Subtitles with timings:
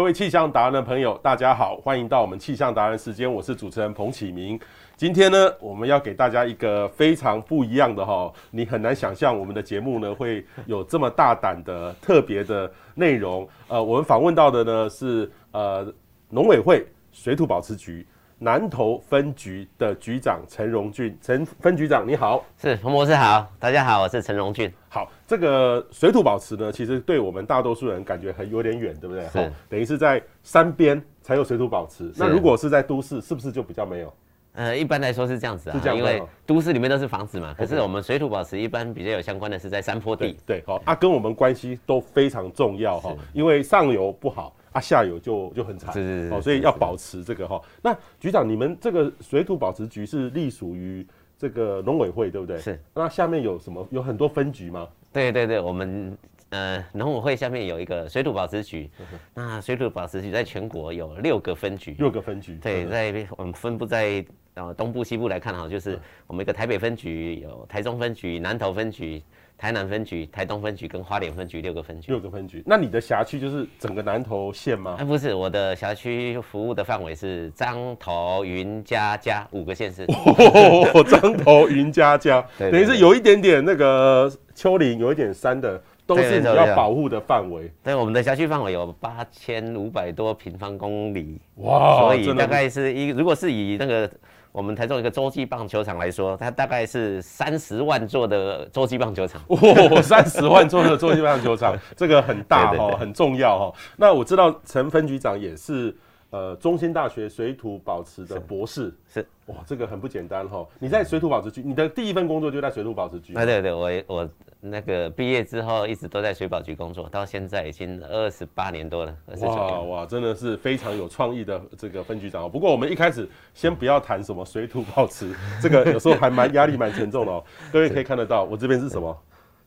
[0.00, 4.58] 各位气象达人的朋友，大家好，欢迎到我们气象达人时间，我是主持人彭启明。
[4.96, 13.46] 今天呢，我们要给大家一个非常不一样的哈，你很难想象我们的节目呢会有这么大胆的特别的内容。
[13.68, 15.86] 呃，我们访问到的呢是呃
[16.30, 18.06] 农委会水土保持局。
[18.42, 24.72] 南投分局的局长陈荣俊，陈分局长你好，是彭博士好，大家好，我是陈荣俊。
[24.88, 29.26] 好，这个水土保持呢，其实对我们大多数人感觉很有点远，对不对？
[29.26, 32.10] 是，等于是在山边才有水土保持。
[32.16, 34.10] 那如果是在都市，是不是就比较没有？
[34.54, 37.54] 呃，一般来说是这样子啊，是这样，因为都市里面都是房子嘛。
[37.58, 40.34] 可是我们水土保持一般比较有相关的是在山坡地。
[40.46, 44.56] 对，好啊，跟我们关系都非常重要哈，因为上游不好。
[44.72, 45.92] 啊，下游就就很惨，
[46.30, 47.60] 哦，所以要保持这个哈。
[47.82, 51.04] 那局长，你们这个水土保持局是隶属于
[51.36, 52.58] 这个农委会，对不对？
[52.58, 52.80] 是。
[52.94, 53.86] 那下面有什么？
[53.90, 54.86] 有很多分局吗？
[55.12, 56.16] 对对对，我们
[56.50, 58.88] 呃农委会下面有一个水土保持局。
[59.00, 61.96] 嗯、那水土保持局在全国有六个分局。
[61.98, 62.56] 六个分局。
[62.62, 64.24] 对，在我们分布在
[64.54, 69.20] 呃东部、西部来看哈，就是我们一个台北分局，有台中分局、南投分局。
[69.60, 72.62] 台南分局、台东分局跟花莲分局六个分局，六个分局。
[72.64, 74.96] 那你的辖区就是整个南投县吗？
[74.98, 80.04] 啊，不是，我的辖区服务的范围是彰投云嘉嘉五个县市。
[80.04, 87.70] 哦，彰投云嘉嘉， 等于是有一点点那个丘陵，有一点山的，都是你要保护的范围。
[87.84, 91.38] 对，我们的辖区范围有八千五百多平方公里。
[91.56, 94.10] 哇，所以大概是一，如果是以那个。
[94.52, 99.40] 我们台中一个洲际棒球场来说，它大概是三十万座的洲际棒球场。
[99.46, 103.78] 哦，三十万座的洲际棒球场， 这个很大哈，很重要哈。
[103.96, 105.96] 那我知道陈分局长也是
[106.30, 108.92] 呃中兴大学水土保持的博士。
[109.08, 110.66] 是，是哇，这个很不简单哈。
[110.78, 113.34] 你在水土保持局，你的第一份工作就在水土保持局。
[113.34, 114.28] 对对对，我我。
[114.62, 119.16] 那个毕业之后一直都在水保局工作，到现在已经二十八年多了。
[119.40, 122.50] 哇哇，真的是非常有创意的这个分局长。
[122.50, 127.42] 不过我们一开始先不要谈什么水土保持， 这个有时候还蛮压力蛮沉重的哦。
[127.72, 129.16] 各位可以看得到，我这边是什么？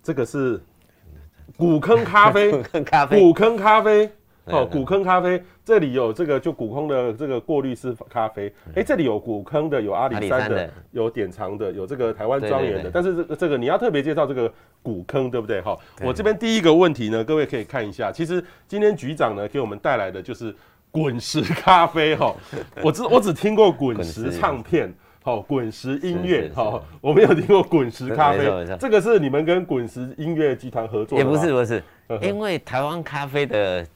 [0.04, 0.62] 这个是
[1.58, 4.12] 古坑咖啡，古坑咖啡，古坑咖啡。
[4.46, 12.92] 哦，古坑咖啡这里有这个就古坑的这个过滤式咖啡，哎、欸，这里有古坑的，有阿里山的，有典藏的，有这个台湾庄园的。
[12.94, 14.52] 但是这个这个你要特别介绍这个
[14.82, 15.62] 古坑，对不对？
[15.62, 20.54] 哈，我这边第一个问题呢，各位可以看一下，其实今天局长呢给我们带来的就是
[20.92, 22.36] 滚石咖啡哈。
[22.84, 24.94] 我只我只听过滚石唱片，
[25.24, 28.46] 好，滚石音乐，好，我没有听过滚石咖啡。
[28.78, 31.24] 这个是你们跟滚石音乐集团合作的？
[31.24, 31.82] 也不是不是，
[32.22, 33.88] 因为台湾咖啡的。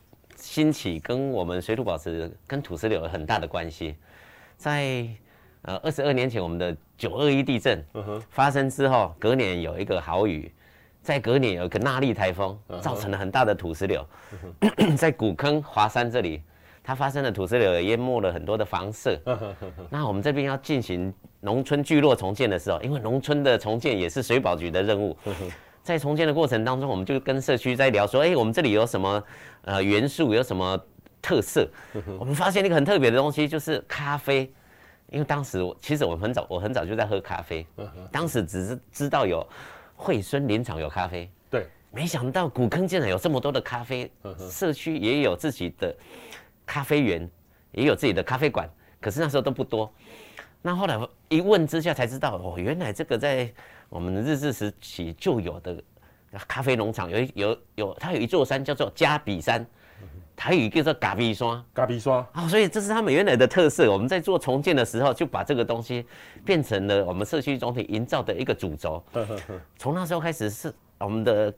[0.58, 3.96] 兴起跟我们水土保持跟土石流有很大的关系，
[4.58, 5.08] 在
[5.62, 7.86] 呃二十二年前，我们的九二一地震
[8.32, 10.52] 发生之后，隔年有一个豪雨，
[11.04, 14.04] 在隔年有一个纳莉台风，造成了很大的土石流，
[14.98, 16.42] 在古坑华山这里，
[16.84, 19.16] 它发生的土石流也淹没了很多的房舍。
[19.92, 25.16] 那我们这边要进行农村聚落重建的时候，因为农村的重建也是水保局的任务。
[25.88, 29.24] 在重建的过程当中，我们就跟社区在聊说，哎，我们这里有什么
[29.62, 30.78] 呃元素，有什么
[31.22, 31.66] 特色？
[32.20, 34.52] 我们发现一个很特别的东西，就是咖啡。
[35.10, 37.66] 因为当时我其实我们很早，我很早就在喝咖啡，
[38.12, 39.48] 当时只是知道有
[39.96, 44.12] 惠孙林场有咖啡，对，没想到古坑竟然有这么多的咖啡，
[44.52, 45.96] 社区也有自己的
[46.66, 47.30] 咖啡园，
[47.72, 48.70] 也有自己的咖啡馆，
[49.00, 49.90] 可是那时候都不多。
[50.62, 51.00] 那后来
[51.30, 53.50] 一问之下才知道，哦，原来这个在。
[53.90, 55.82] 我们日治时期就有的
[56.48, 59.66] 咖啡农场，有有有，它有一座山叫做加比山，
[60.36, 63.90] 台语叫做嘎比山，嘎比山啊，所以这是他们原来的特色。
[63.92, 66.06] 我们在做重建的时候，就把这个东西
[66.44, 69.02] 变成了我们社区总体营造的一个主轴。
[69.80, 71.54] 从那时候开始，是我们的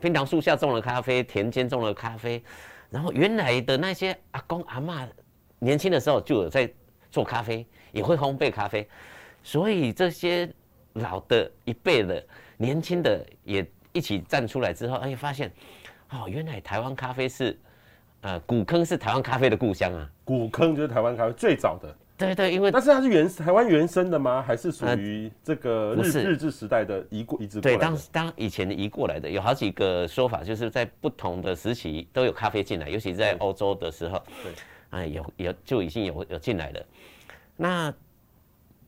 [0.00, 2.44] 槟榔树下种了咖啡，田间种了咖啡，
[2.90, 5.08] 然后原来的那些阿公阿嬷
[5.60, 6.70] 年轻的时候就有在
[7.10, 8.86] 做咖啡，也会烘焙咖啡，
[9.42, 10.46] 所以这些。
[10.94, 12.24] 老的一辈的，
[12.56, 15.52] 年轻的也一起站出来之后，哎，发现，
[16.10, 17.58] 哦，原来台湾咖啡是，
[18.20, 20.08] 呃，古坑是台湾咖啡的故乡啊。
[20.24, 21.94] 古坑就是台湾咖啡最早的。
[22.16, 24.40] 对对，因为但是它是原台湾原生的吗？
[24.40, 27.78] 还是属于这个日、呃、日治时代的移过移植过来的？
[27.78, 34.52] 对，当当以前移过来的，有好几个说法，就是在不同的时期都有咖啡进来，尤其在欧洲的时候，对，
[34.90, 36.86] 啊、呃，有有就已经有有进来了。
[37.56, 37.92] 那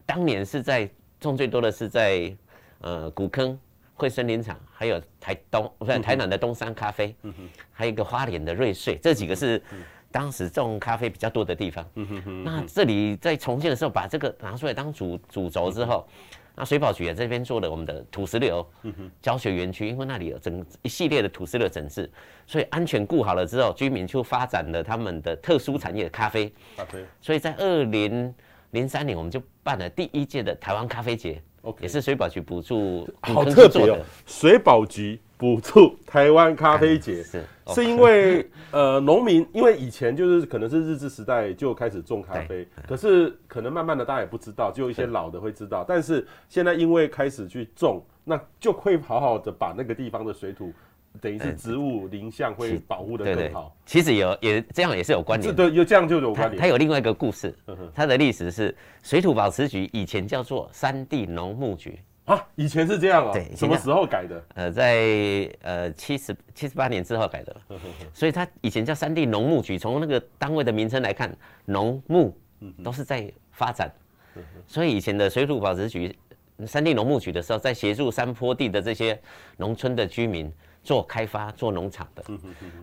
[0.07, 0.89] 当年是在。
[1.27, 2.35] 种最多的是在
[2.81, 3.59] 呃古坑、
[3.95, 7.33] 惠森林场，还有台东不是台南的东山咖啡，嗯、
[7.73, 9.63] 还有一个花莲的瑞穗，这几个是
[10.11, 11.85] 当时种咖啡比较多的地方。
[11.95, 16.07] 嗯、那这里在重建的时候，把这个拿出来当主主轴之后，
[16.55, 18.67] 那水保局也这边做了我们的土石流
[19.21, 22.11] 教学园区，因为那里有整一系列的土石流整治，
[22.47, 26.51] 所以安全顾好了之后，居民就发展了他们的特殊产业咖啡。
[26.77, 27.05] 咖啡。
[27.21, 28.35] 所以在二零
[28.71, 31.43] 零三年，我们就办了第一届的台湾咖啡节。
[31.63, 31.83] Okay.
[31.83, 33.99] 也是水保局补助，好特别哦！
[34.25, 50.73] 水保局补助台湾咖啡节， 是是因为 呃农民，因为以前就是可能是日治时代就开始种咖啡，可是可能慢慢的大家也不知道，就有一些老的会知道，但是现在因为开始去种，那就会好好的把那个地方的水土。
[51.21, 53.77] 等于是植物林相会保护的更好。
[53.85, 55.55] 其实有也这样也是有关联。
[55.55, 56.61] 对，有这样就有关联。
[56.61, 57.55] 它有另外一个故事，
[57.95, 63.33] 它的历史是水土保持局以前叫做山地农牧局啊，以前是这样啊。
[63.33, 64.45] 对，什么时候改的？
[64.55, 67.57] 呃，在呃七十七十八年之后改的。
[68.13, 71.33] 所以它以前叫山地农牧局，从那个单位的名称来看，
[71.65, 72.37] 农牧
[72.83, 73.89] 都是在发展。
[74.67, 76.15] 所以以前的水土保持局
[76.67, 79.19] 山地农牧局的时候，在协助山坡地的这些
[79.57, 80.53] 农村的居民。
[80.87, 82.25] 做开发、做农场的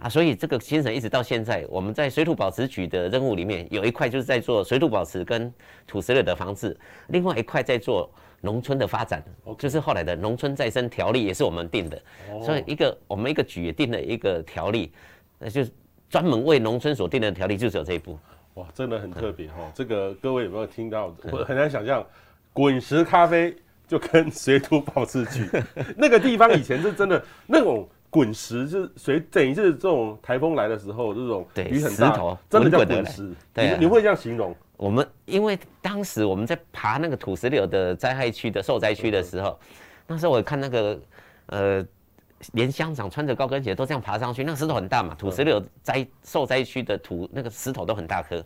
[0.01, 5.51] 啊，所以这个精神一直到现在，我们在水土保持局的任务里面有一块就是在做水土保持跟
[5.87, 6.77] 土石流的防治，
[7.07, 8.11] 另外一块在做
[8.41, 9.23] 农村的发展，
[9.57, 12.01] 就是后来的农村再生条例也是我们定的，
[12.43, 14.91] 所以一个我们一个局也定了一个条例，
[15.39, 15.71] 那就是
[16.09, 18.19] 专门为农村所定的条例，就只有这一部。
[18.55, 19.71] 哇，真的很特别哈！
[19.73, 21.15] 这个各位有没有听到？
[21.31, 22.05] 我很难想象，
[22.51, 23.55] 滚石咖啡。
[23.93, 25.47] 就跟水土保持局
[25.95, 33.31] 那个地方以前是真的那种滚石，就是水等于是这种台风来的时候，这种雨很大，头真的叫滚石。
[33.53, 34.55] 对、啊，你会这样形容？
[34.77, 39.59] 我们因为当时我们在爬那个土石流的灾害区的受灾区的时候，
[40.07, 40.99] 那时候我看那个
[41.45, 41.85] 呃，
[42.53, 48.43] 连乡长穿着高跟鞋都这样爬上去，那个石头很大嘛，土石流灾受灾区的土那个石头都很大颗。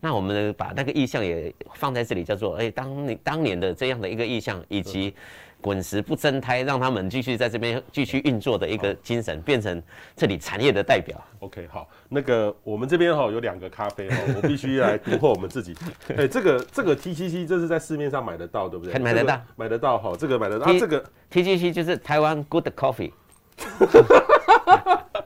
[0.00, 5.12] 那我们把那个意象也放在这里，叫做哎，当你当年的这样的一个意象，以及
[5.60, 9.82] 滚石不增胎，让他们继续在这边继续运作的一个精神，变成
[10.14, 11.20] 这里产业的代表。
[11.40, 15.74] OK，好，那个我们这边哈有两个咖啡哈，我必须来突破我们自己。
[16.16, 18.96] 哎，这个这个 TCC 这是在市面上买得到，对不对？
[19.00, 20.66] 买得到，买得到哈，这个买得到。
[20.66, 23.10] 啊，这个 TCC 就是台湾 Good Coffee。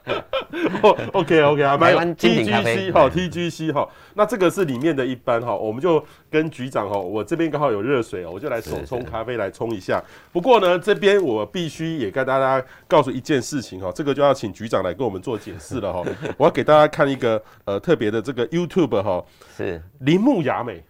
[1.13, 10.03] OK OK 啊，台湾精品咖啡 TGC 哈，TGC 哈，那这个是里面的一般哈，我们就跟局长哈，我这边刚好有热水哦，我就来手冲咖啡来冲一下。
[10.33, 16.05] 不过呢，这边我必须也跟大家告诉一件事情哈，这个就要请局长来跟我们做解释了哈。
[16.37, 19.25] 我要给大家看一个呃特别的这个 YouTube 哈，
[19.57, 20.83] 是铃木雅美，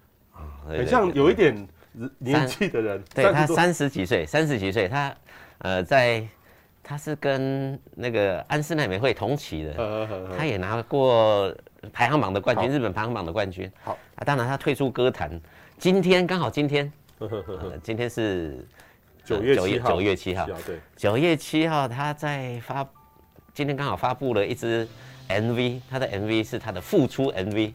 [0.66, 1.68] 很像有一点
[2.18, 5.14] 年纪的人，对他三十几岁，三十几岁，他
[5.58, 6.26] 呃在。
[6.82, 11.54] 他是跟那个安室奈美惠同期的，他也拿过
[11.92, 13.70] 排行榜的冠军，日本排行榜的冠军。
[13.84, 13.92] 好。
[14.16, 15.40] 啊，当然他退出歌坛。
[15.78, 16.92] 今天刚好今天，
[17.82, 18.66] 今天是
[19.24, 22.86] 九月九月九月七号，对，九月七号他在发，
[23.54, 24.86] 今天刚好发布了一支
[25.28, 27.72] MV，他的 MV 是他的复出 MV，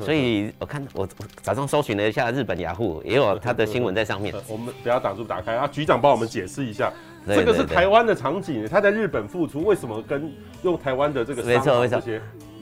[0.00, 4.34] 所以我看我我早上搜寻了一下日本雅虎，也有他的新闻在上面。
[4.46, 6.92] 我们不要挡住，打开啊，局长帮我们解释一下。
[7.36, 10.32] 这个是台湾的场景，他在日本复出，为什么跟
[10.62, 11.42] 用台湾的这个？
[11.42, 12.02] 没错没错。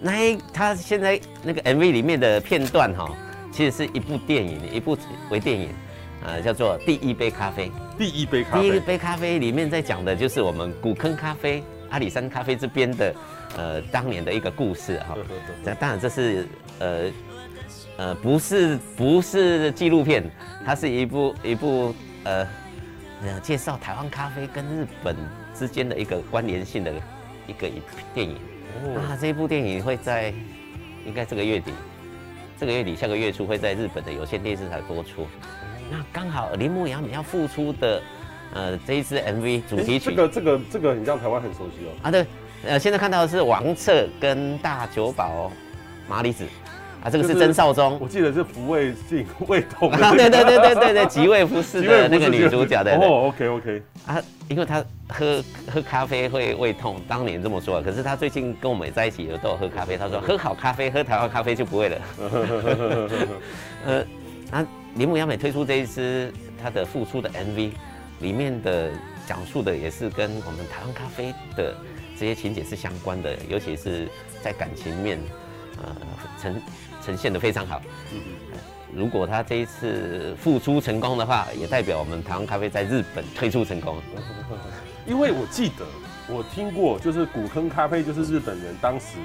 [0.00, 3.08] 那他现在那个 MV 里面的片段哈，
[3.50, 4.96] 其实是一部电影，一部
[5.30, 5.70] 微电影，
[6.24, 7.68] 呃，叫做《第一杯咖啡》。
[7.96, 8.70] 第一杯咖啡。
[8.70, 13.14] 第一杯咖啡里面在讲的就是我们古坑咖啡、阿里山咖啡这边的
[13.56, 15.16] 呃当年的一个故事哈。
[15.64, 16.46] 这当然这是
[16.78, 17.12] 呃
[17.96, 20.23] 呃不是不是纪录片，
[20.64, 21.94] 它是一部一部
[22.25, 22.46] 呃。
[23.23, 25.16] 呃，介绍台湾咖啡跟日本
[25.54, 26.92] 之间的一个关联性的
[27.46, 27.68] 一个
[28.12, 28.37] 电影。
[28.85, 30.35] 哦，那这一部电影会在
[31.06, 31.73] 应该这个月底，
[32.61, 35.26] 这个月底下个月初会在日本的有线电视台播出。
[35.90, 38.02] 那刚好铃木雅美要复出的，
[38.52, 40.11] 呃，这一支 MV 主题曲。
[40.11, 41.92] 这个这个这个，你让台湾很熟悉哦。
[42.02, 42.26] 啊，对，
[42.64, 45.50] 呃，现在看到的是王策跟大久保
[46.06, 46.44] 麻里子。
[47.06, 49.88] 啊，这个是曾少宗，我记得是抚慰性胃痛。
[49.92, 52.96] 啊， 对对对对对对，吉味夫氏的那个女主角的。
[52.96, 53.82] 哦，OK OK。
[54.06, 57.80] 啊，因为她喝喝咖啡会胃痛，当年这么说。
[57.80, 61.98] 可是她最近跟我们在一起有都有喝咖啡，她说喝好咖啡，喝台湾咖啡就不会了。
[63.86, 64.04] 呃，
[64.50, 67.70] 啊，铃木雅美推出这一支她的复出的 MV，
[68.18, 68.90] 里面的
[69.28, 71.72] 讲述的也是跟我们台湾咖啡的
[72.18, 74.08] 这些情节是相关的，尤其是
[74.42, 75.20] 在感情面，
[75.83, 75.97] 呃，
[76.40, 76.62] 呈
[77.04, 77.80] 呈现的非常好。
[78.12, 78.21] 嗯，
[78.95, 83.99] 如果他这一次复出成功的话，也代表我们台湾咖啡在日本推出成功。
[85.06, 85.85] 因为我记得
[86.28, 89.18] 我听过，就是古坑咖啡就是日本人当时，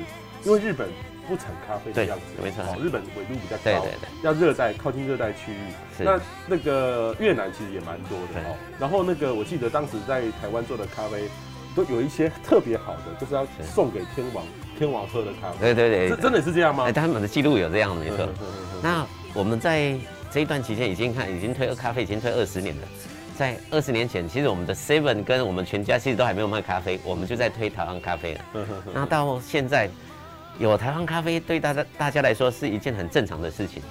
[0.43, 0.88] 因为日本
[1.27, 2.63] 不产咖啡的样子，没错。
[2.63, 6.03] 哦，日本纬度比较高，对对对，要热带靠近热带区域。
[6.03, 8.55] 那那个越南其实也蛮多的哦。
[8.79, 11.24] 然后那个我记得当时在台湾做的咖啡，
[11.75, 14.46] 都有一些特别好的，就是要送给天王
[14.81, 15.59] 天王喝的咖啡。
[15.59, 16.85] 对对对，这真的是这样吗？
[16.85, 18.27] 哎，他们的记录有这样，没错。
[18.81, 19.95] 那我们在
[20.31, 22.81] 这一段期间已经看，已经推咖啡已经推二十年了。
[23.38, 28.41] 在二十年前，其实我们的 Seven 跟我们全家其实都还没有卖咖啡，我们就在推台湾咖啡了。
[28.93, 29.88] 那到现在。
[30.59, 33.81] 有台湾咖啡对大家大家来说是一件很正常的事情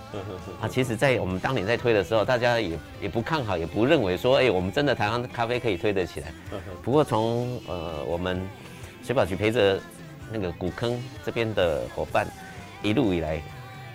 [0.61, 0.69] 啊。
[0.69, 6.27] 其实，在我们当年在推的时候，大家也也不看好，也不认为说，哎，我们真的台湾咖啡可以推得起来。
[6.83, 8.41] 不过从呃我们
[9.03, 9.81] 水保局陪着
[10.31, 12.27] 那个古坑这边的伙伴
[12.83, 13.43] 一路以来，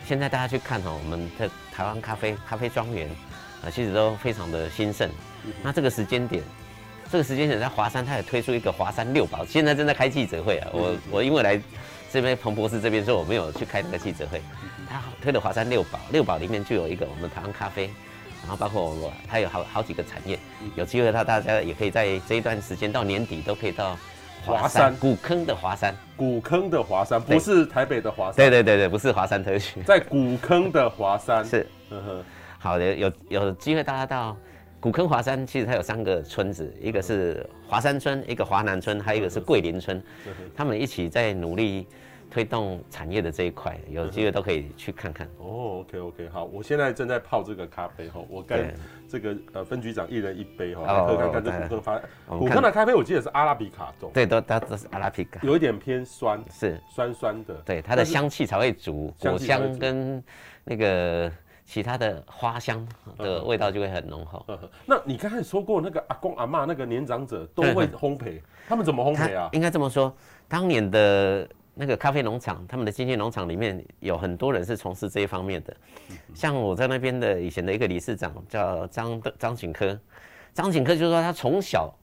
[0.06, 3.10] 现在大家去看哈，我们的台湾咖啡咖啡庄园
[3.64, 5.10] 啊，其实都非常的兴盛。
[5.64, 6.44] 那这个时间点，
[7.12, 10.70] 这个时间点在华山，它也推出一个华山六宝，现在正在开记者会啊。
[10.74, 11.62] 我我因为来。
[12.12, 14.42] 这边彭博士这边说我没有去开那个记者会，
[14.88, 17.90] 他推的华山六宝，六宝里面就有一个我们台湾咖啡，
[18.42, 20.40] 然后包括我他有好好几个产业，
[20.76, 23.98] 有机会他大家也可以在这一段时间到年底都可以到
[24.46, 24.96] 华山。
[24.98, 31.44] 古坑的华山，古坑的华山不是台北的华山，对对对对，不是华山特区，在古坑的华山。
[31.44, 32.24] 是，呵呵，
[32.60, 34.38] 好的，有有机会大家到
[34.80, 40.02] 古坑华山，其实它有三个村子，一个是华山村，一个华南村，还有一个是桂林村，
[40.56, 41.88] 他们一起在努力。
[42.36, 45.26] 推动产业的这一块，有机会都可以去看看。
[45.38, 48.76] 哦，OK OK，好，我现在正在泡这个咖啡哈，我跟
[49.08, 56.78] 这个呃分局长一人一杯哈，来喝看看这古坑发古坑的咖啡，我记得是阿拉比卡种，对，都都都是阿拉比卡，有一点偏酸，是。
[56.94, 60.22] 酸酸的，对，它的香气才会足，果香跟
[60.66, 61.32] 那个
[61.64, 62.86] 其他的花香
[63.18, 64.46] 的味道就会很浓厚。
[64.86, 69.48] 那你刚才说过那个阿公阿妈那个年长者都会烘焙，他们怎么烘焙啊？
[69.54, 70.14] 应该这么说，
[70.50, 71.48] 当年的。
[71.78, 75.76] 那个咖啡农场，他们的经济农场里面有很多人是从事这一方面的，
[76.34, 80.00] 像我在那边的以前的一个理事长叫张的张景科，
[80.54, 81.94] 张景科就是说他从小，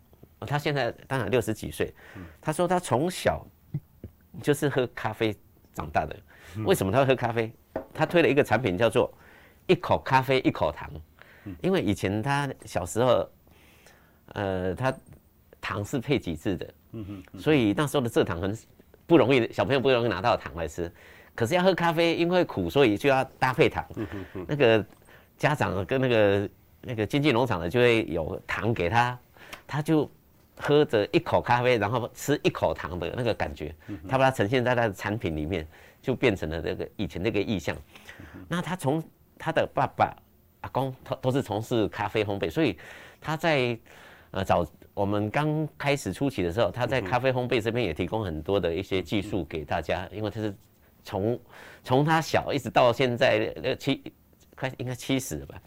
[0.41, 1.91] 他现在当然六十几岁，
[2.39, 3.47] 他说他从小
[4.43, 5.35] 就是喝咖啡
[5.73, 6.15] 长大的。
[6.67, 7.51] 为什么他会喝咖啡？
[7.95, 9.11] 他推了一个产品叫做
[9.67, 10.91] 一口咖啡一口糖，
[11.63, 13.31] 因为以前他小时候，
[14.35, 14.95] 呃，他
[15.63, 16.75] 糖是配几制的，
[17.39, 18.55] 所以那时候的蔗糖很。
[19.13, 20.91] 不容易，小朋友不容易拿到糖来吃，
[21.35, 23.85] 可是要喝咖啡，因为苦，所以就要搭配糖。
[24.49, 24.83] 那个
[25.37, 26.49] 家长跟那个
[26.81, 29.19] 那个经济农场的就会有糖给他，
[29.67, 30.11] 他就
[30.57, 33.75] 喝着一口咖啡，然后吃一口糖的那个感觉，
[34.09, 35.69] 他把它呈现在他的产品里面，
[36.01, 37.77] 就变成了这个以前那个意象。
[38.49, 39.05] 那他从
[39.39, 40.17] 他的爸爸、
[40.63, 42.79] 阿公都都是从事咖啡烘焙，所以
[43.21, 43.79] 他在
[44.31, 44.67] 呃早。
[44.95, 50.55] 我们刚开始初期的时候，他在咖啡烘焙这边也提供很多的一些技术给大家，因为他是
[51.03, 51.41] 从
[51.83, 54.03] 从他小一直到现在呃七
[54.55, 55.61] 快应该七十了吧，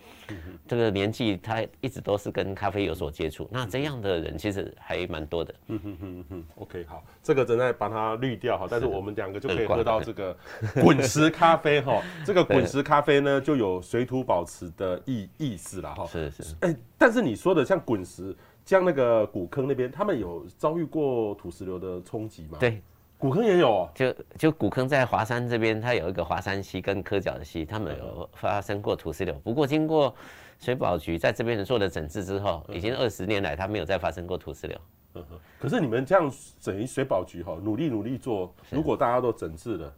[0.68, 3.50] 这个年纪他一直都是跟咖啡有所接触。
[3.52, 5.54] 那这样的人其实还蛮多的。
[5.68, 10.38] 嗯哼哼哼，OK 好，这个正在把它滤掉哈，但是我们两个就可以喝到这个
[10.76, 12.00] 滚石咖啡哈。
[12.24, 16.06] 这个滚石咖啡呢就有水土保持的意意思了哈。
[16.06, 16.56] 是是。
[16.62, 18.36] 哎，但是你说的像滚石。
[18.66, 22.58] 像那个古坑那边，他们有遭遇过土石流的冲击吗？
[22.60, 22.82] 对，
[23.18, 23.90] 古坑也有哦。
[23.94, 29.36] 就就古坑在华山这边，它有一个华山溪跟科角的溪，他们有发生过土石流。
[29.44, 30.14] 不过经过
[30.60, 34.78] 水保局在这边做的整治之后，已经二十年来它没有再发生过土石流。
[35.14, 35.40] 嗯哼。
[35.60, 39.94] 可是你们这样整于水保局哈，努力努力做，如果大家都整治了，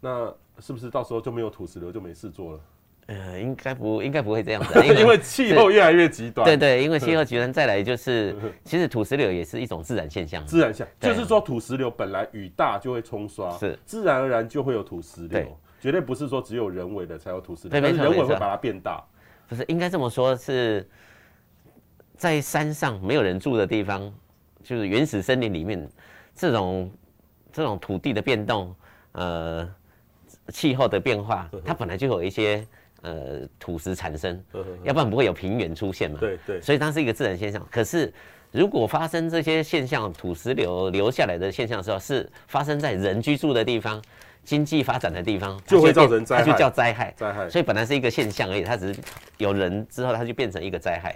[0.00, 2.60] 那是不是到时候就没有土石流，就没事做了？
[3.08, 6.44] 呃，应该不，应该不会这样子， 因为气候越来越极端。
[6.44, 10.44] 对，对对，因为气候极端，再来就是，其实土石流也是一种自然现象。
[10.44, 19.02] 自然现象就是说，土石流本来雨大就会冲刷，是自然而然就会有土石流，绝对不是说只有人为的才有土石流，但是人为会把它变大。
[19.48, 20.86] 不是，应该这么说，是
[22.14, 24.12] 在山上没有人住的地方，
[24.62, 25.90] 就是原始森林里面，
[26.34, 26.90] 这种
[27.50, 28.74] 这种土地的变动，
[29.12, 29.66] 呃，
[30.48, 32.62] 气候的变化，它本来就有一些。
[33.02, 34.42] 呃，土石产生，
[34.82, 36.18] 要不然不会有平原出现嘛。
[36.18, 37.66] 对对，所以它是一个自然现象。
[37.70, 38.12] 可是，
[38.50, 44.02] 如果发生这些现象，土石流留下来的现象的时候，是发生在人居住的地方。
[44.48, 47.12] 经济发展的地方就会造成灾害，它就叫灾害。
[47.14, 48.98] 灾害，所以本来是一个现象而已，它只是
[49.36, 51.14] 有人之后，它就变成一个灾害。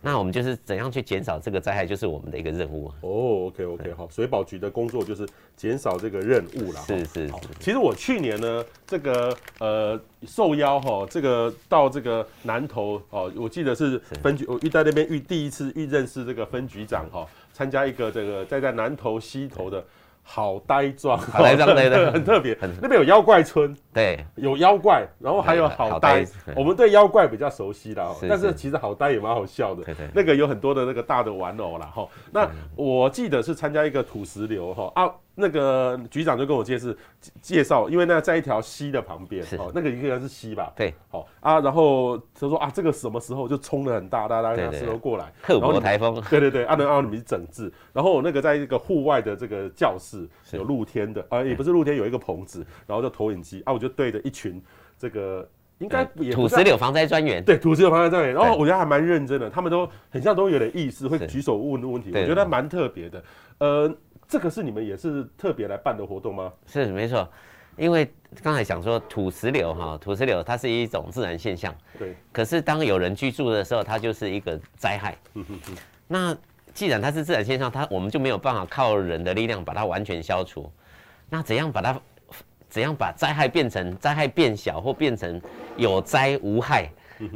[0.00, 2.88] 那我们就是怎样去减少这个灾害，就是我们的一个任务。
[3.02, 5.24] 哦，OK OK，好，水保局的工作就是
[5.56, 6.80] 减少这个任务啦。
[6.84, 7.34] 是是是。
[7.60, 19.84] 其实我去年呢，这个呃受邀哈，这个到这个南投哦，我记得是分局，我遇在那边遇第一次遇认识这个分局长哈，参加一个这个在在南投西投的。
[20.26, 22.56] 好呆庄，好呆庄对对， 很特别。
[22.80, 26.26] 那边有妖怪村，对，有妖怪，然后还有好呆。
[26.56, 29.84] 我们对妖怪比较熟悉啦，但是其实好呆也蛮好笑的。
[30.14, 32.08] 那个有很多的那个大的玩偶啦，哈。
[32.32, 35.12] 那我记得是参加一个土石流，哈啊。
[35.36, 36.88] 那个局长就跟我介绍
[37.42, 40.72] 介绍，因为那在一条溪的旁边，哦，那个应该是溪吧？
[40.76, 54.62] 对，好啊，然后他说啊，这个什么时候就冲的很大，大大石头过来，克伯台风，对 对对，阿能阿你们去整治，然后那个在一个户外的这个教室，有露天的，啊，也不是露天，有一个棚子，然后就投影机，啊，我就对着一群
[54.96, 55.48] 这个
[55.78, 63.24] 应该土石流防灾专员，对，土石流防灾专员，然后我觉得还蛮认真的，他们都很像都有点意思，会举手问问题，我觉得蛮特别的，
[63.58, 63.92] 呃。
[64.28, 66.52] 这个是你们也是特别来办的活动吗？
[66.66, 67.28] 是没错，
[67.76, 68.10] 因为
[68.42, 72.14] 刚才想说土石流哈，土石流它是一种自然现象，对。
[72.32, 75.16] 可是当有人居住的时候，它就是一个灾害。
[75.34, 75.76] 嗯哼哼。
[76.08, 76.36] 那
[76.72, 80.70] 既然它是自然现象，它我们就没有办法靠人的力量把它完全消除。
[81.30, 82.00] 那怎样把它，
[82.68, 85.40] 怎样把灾害变成灾害变小，或变成
[85.76, 86.90] 有灾无害？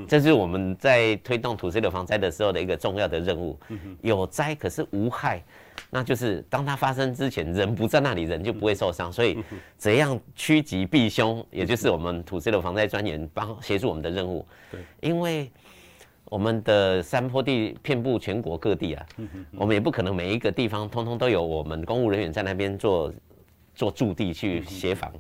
[0.09, 3.59] 这是我们在推动土石流防灾的时候的一个重要的任务。
[4.03, 5.43] 有灾可是无害。
[5.91, 9.11] 那就是当它发生之前，人不在那里，人就不会受伤。
[9.11, 9.39] 所以，
[9.79, 14.47] 怎样趋吉避凶，也就是我们土石流防灾专员帮协助我们的任务。
[14.71, 15.51] 对，因为
[16.27, 19.07] 我们的山坡地遍布全国各地啊，
[19.57, 23.11] 我们也不可能每一个地方通通都有我们公务人员在那边做
[23.75, 25.11] 做驻地去协防。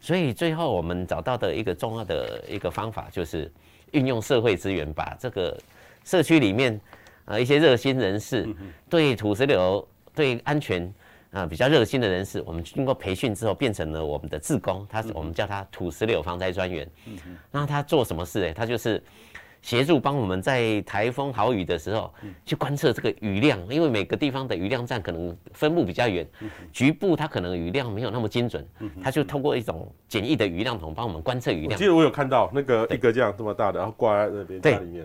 [0.00, 3.52] 所以最后我们找到的一个重要的一个方法，就是
[3.90, 5.54] 运用社会资源，把这个
[6.02, 6.80] 社区里面
[7.26, 8.48] 啊一些热心人士
[8.88, 9.86] 对土石流。
[10.18, 10.82] 对安全
[11.30, 14.84] 啊、呃、比较热心的人士，我们经过培训之后，变成了我们的志工。
[14.90, 16.90] 他是我们叫他土石流防灾专员。
[17.06, 17.36] 嗯嗯。
[17.52, 18.52] 那他做什么事呢？
[18.52, 19.00] 他就是
[19.62, 22.12] 协助帮我们在台风豪雨的时候
[22.44, 26.26] 去观测这个雨量，因为每个地方的雨量站可能分布比较远，
[26.72, 28.66] 局部它可能雨量没有那么精准。
[29.00, 31.74] 他就通过一种简易的雨量筒帮我们观测雨量。
[31.74, 35.04] 我记得我有看到那个一个这样这么大的，然后挂在那边家里面。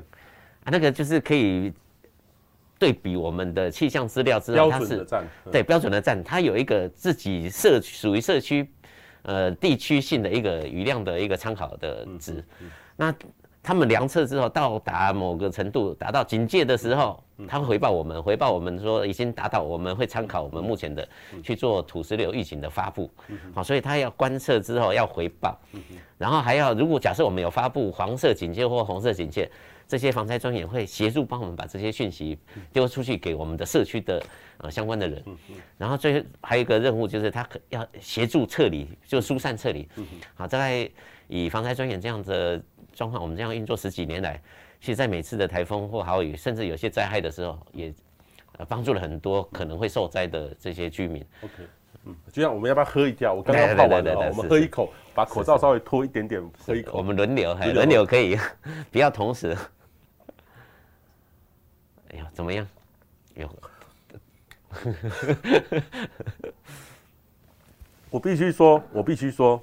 [0.63, 1.71] 啊，那个就是可以。
[2.83, 5.07] 对比我们的气象资料之后，它是
[5.49, 8.69] 对标准的站，它有一个自己社属于社区，
[9.21, 12.43] 呃地区性的一个雨量的一个参考的值。
[12.97, 13.15] 那
[13.61, 21.07] 他们量测之后到达某个程度，达到警戒的时候，他会回报我们，回报我们说已经达到，我们会参考我们目前的
[21.41, 23.09] 去做土石流预警的发布。
[23.55, 25.57] 好，所以他要观测之后要回报，
[26.17, 29.49] 然后还要如果假设我们有发布黄色警戒或红色警戒。
[29.87, 32.37] 这些防灾专员会协助帮我们把这些讯息
[32.71, 34.23] 丢出去给我们的社区的
[34.57, 35.23] 呃相关的人，
[35.77, 39.87] 然后最后还有一个任务就是他可要协助撤离，就疏散撤离。
[40.33, 40.89] 好，大概
[41.27, 42.61] 以防灾专员这样的
[42.93, 44.41] 状况，我们这样运作十几年来，
[44.79, 47.93] 其实在每次的台风或豪雨，甚至有些灾害的时候，也
[48.67, 51.25] 帮助了很多可能会受灾的这些居民。
[51.41, 51.53] OK，
[52.05, 53.31] 嗯，就像我们要不要喝一下？
[53.31, 56.97] 我刚刚泡完了，我们喝一口，把口罩稍微脱一点点，喝一口。
[56.97, 58.37] 我们轮流，轮流可以，
[58.91, 59.57] 不要同时。
[62.09, 62.67] 哎呀，怎么样？
[63.35, 63.49] 有，
[68.09, 69.59] 我必须说，我必须说，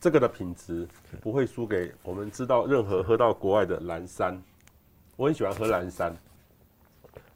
[0.00, 0.86] 这个的品质
[1.20, 4.42] 不会输给我们知道任何喝到国外的蓝山。
[5.16, 6.14] 我很喜欢喝蓝山，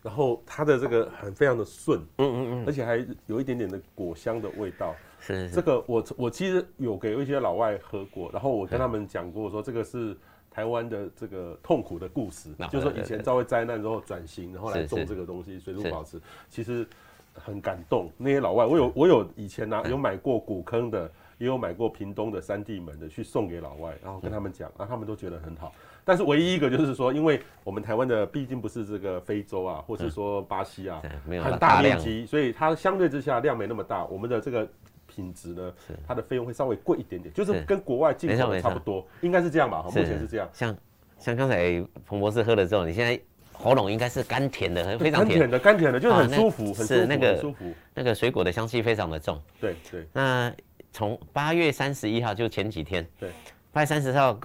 [0.07, 4.95] 然后它的这个很非常的顺，嗯嗯嗯，而且还有一点点的果香的味道。
[5.21, 10.17] 是，这个我我其实有给一些老外喝过，然后我跟他们讲过说这个是。
[10.49, 16.89] 台湾的这个痛苦的故事，就是说以前遭遇灾难之后转型，然后来种这个东西，水土保持，其实
[17.35, 18.11] 很感动。
[18.17, 25.75] 那些老外，我有我有以前拿、啊、有买过古坑的，也有买过屏东的三地门的，去送给老外，然后跟他们讲，啊，他们都觉得很好。
[26.07, 31.03] 但是唯一一个就是说，因为我们台湾的毕竟不是这个非洲啊，或者说巴西啊，
[31.43, 34.67] 很大面积，所以它相对之下量没那么大，我们的这个。
[35.09, 35.73] 品质呢，
[36.07, 39.83] 它的费用会稍微贵一点点，就是跟国外进口的差不多，应该是这样吧？
[39.85, 40.47] 目前是这样。
[40.53, 40.77] 像
[41.17, 43.19] 像刚才彭博士喝了之后，你现在
[43.53, 49.41] 喉咙应该是甘甜的，非常甜的，甘甜的，就是很舒服，很是那个舒服，那个水果的香气非常的重。
[49.59, 50.07] 对对。
[50.13, 50.53] 那
[50.93, 53.31] 从八月三十一号就前几天，对，
[53.73, 54.39] 八月三十号、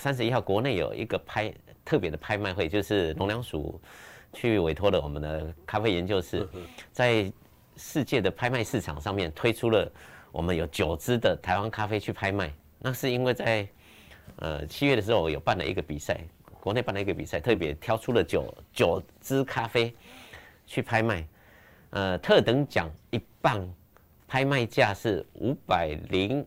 [0.00, 1.52] 三十一号，国内有一个拍
[1.84, 3.80] 特别的拍卖会，就是农粮署
[4.32, 6.48] 去委托了我们的咖啡研究室，
[6.90, 7.32] 在。
[7.76, 9.90] 世界的拍卖市场上面推出了，
[10.32, 12.52] 我们有九支的台湾咖啡去拍卖。
[12.78, 13.66] 那是因为在
[14.36, 16.20] 呃七月的时候有办了一个比赛，
[16.60, 19.94] 国内办了一个比赛，特别挑出了九九支咖啡
[20.66, 21.26] 去拍卖。
[21.90, 23.66] 呃，特等奖一磅
[24.28, 26.44] 拍卖价是五百零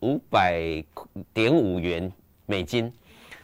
[0.00, 0.84] 五百
[1.32, 2.12] 点五元
[2.48, 2.92] 美金，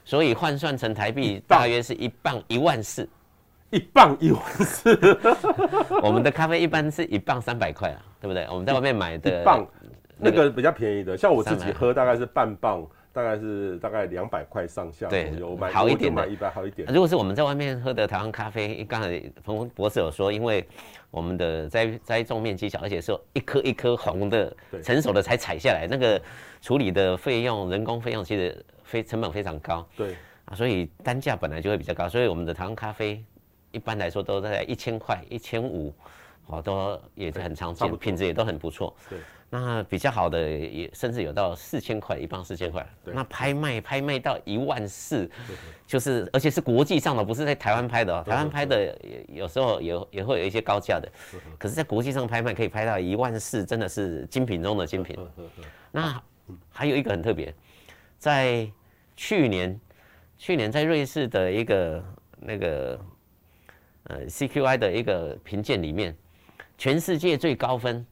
[0.05, 3.09] 所以换算成台币大约是一磅一万四。
[3.71, 4.99] 一磅一万四，
[6.03, 8.03] 我们的咖啡一般是一磅三百块啊。
[8.21, 8.47] 对不对？
[8.51, 9.67] 我们在外面买的磅，
[10.17, 12.85] 那个比较便宜的，像我自己喝大概是半磅。
[13.13, 15.33] 大概是大概两百块上下，对，
[15.73, 16.89] 好一点的，一般好一点。
[16.93, 20.67] 如果是我们在外面喝的台湾咖啡，刚才彭博士有说，因为
[21.13, 26.21] 我们的栽栽种面积小，而且是一颗一颗红的，成熟的才采下来，那个
[26.61, 33.25] 处理的费用、人工费用其实非成本非常高，对啊，所以单价本来就会比较高，所以我们的台湾咖啡
[33.73, 35.93] 一般来说都在一千块、一千五，
[36.47, 39.19] 好多也是很常见，品质也都很不错，对。
[39.51, 42.85] 那比较好的也甚至有到四千块一磅，四千块。
[43.05, 45.31] 那拍卖拍卖到一万四，
[45.87, 48.25] 就是而且是国际上的，不是在台湾拍的哦。
[48.27, 51.09] 台湾拍的也有时候也也会有一些高价的，
[51.57, 55.17] 可是在国际上拍卖可以拍到一万四，真的是精品中的精品。
[55.93, 56.21] 那
[56.71, 57.55] 还有一个很特别，
[58.19, 58.69] 在
[59.17, 59.81] 去年
[60.37, 62.05] 去年在瑞士的一个
[62.39, 63.01] 那个
[64.05, 66.17] 呃 CQI 的一个评鉴里面，
[66.79, 68.05] 全世界最高分。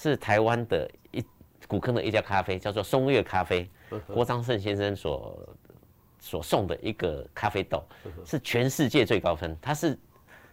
[0.00, 1.20] 是台湾的一
[1.66, 3.68] 古坑的一家咖啡，叫做松月咖啡，
[4.06, 5.56] 郭章盛先生所
[6.20, 7.84] 所送的一个咖啡豆，
[8.24, 9.58] 是全世界最高分。
[9.60, 9.98] 它是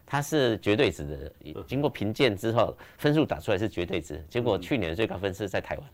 [0.04, 4.26] 它是绝对值的，经过评鉴之后，分数打出来是绝对值。
[4.28, 5.88] 结果去年的最高分是在台湾。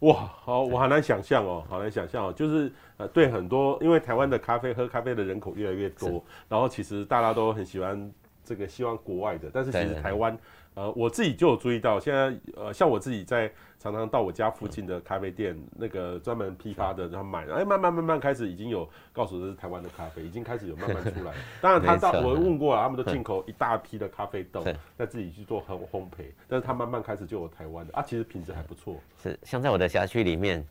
[0.00, 8.12] 哇，好，我好难想象哦，好难想象哦，就是呃，对很多，因为台湾的咖啡喝咖啡的人口越来越多，然后其实大家都很喜欢
[8.44, 10.36] 这个，希望国外的，但是其实台湾。
[10.76, 21.32] 呃，我自己就有注意到，现在呃，像我自己在常常到我家附近的咖啡店，嗯、那个专门批发的，然后买，哎，慢慢慢慢开始已经有告诉这是台湾的咖啡，已经开始有慢慢出来。
[21.62, 24.62] 当然，他到我问过了，他们都进口一大批的咖啡豆，
[24.98, 28.96] 在自己去做烘烘焙，但是他慢慢开始就有台湾的啊，其实品质还不错。
[29.22, 30.62] 是，像在我的辖区里面，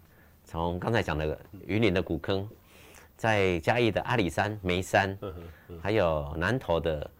[0.43, 2.47] 从刚才讲的云林的古坑，
[3.17, 5.17] 在嘉义的阿里山、梅山，
[5.81, 7.11] 还有南投的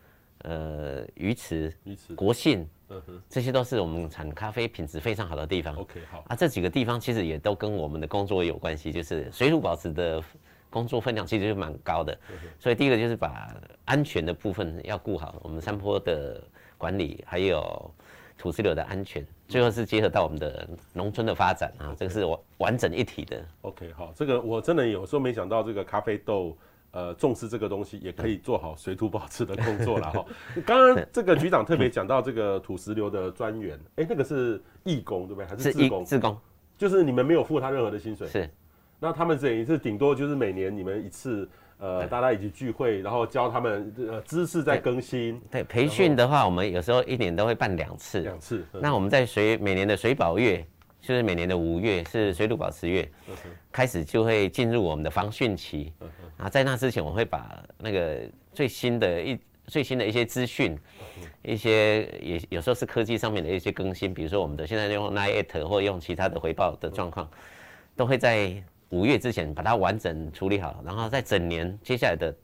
[0.44, 2.70] 呃鱼池、鱼池、国信。
[2.90, 5.76] 嗯哼，这些都是我们产咖啡品质非常好的地方。
[5.76, 10.22] OK，好啊，这几个地方其实也都跟我们的工作有关系，就是水土保持的
[10.70, 12.18] 工作分量其实是蛮高的。
[12.60, 13.54] 所以第一个就是把
[13.86, 16.42] 安全的部分要顾好，我们山坡的
[16.78, 17.92] 管理，还有
[18.38, 23.44] 土石流的安全，最后是结合到我们的农村的发展啊，这个是完完整一体的。
[23.62, 26.56] OK，好，这个我真的有时候没想到这个咖啡豆。
[26.96, 30.26] 呃，重视这个东西也可以做好水土保持的工作了 哈。
[30.66, 35.46] 刚刚这个局长特别讲到这个土石流的专员，哎、欸，那个是义工对不对？
[35.46, 36.06] 还是自工？
[36.06, 36.38] 自工，
[36.78, 38.26] 就是你们没有付他任何的薪水。
[38.30, 38.50] 是。
[38.98, 41.48] 那他们等于是顶多就是每年你们一次，
[41.80, 45.38] 呃，大家一起聚会，然后教他们呃知识在更新。
[45.52, 48.22] 对，培训的话，我们有时候一年都会办两次。
[48.22, 48.66] 两次。
[48.72, 50.66] 那我们在水每年的水保月，
[51.06, 53.08] 就是每年的五月是水土保持月，
[53.72, 55.94] 开始就会进入我们的防汛期。
[56.36, 60.76] 啊，在那之前，我会把那个最新的一最新的一些资讯，
[61.44, 67.30] 一些也有时候是科技上面的一些更新，比如说我们的现在用 Line@ 或用其他的回报的状况，
[67.96, 68.52] 都会在
[68.90, 72.36] 五月之前把它完整处理好，然后在整年接下来的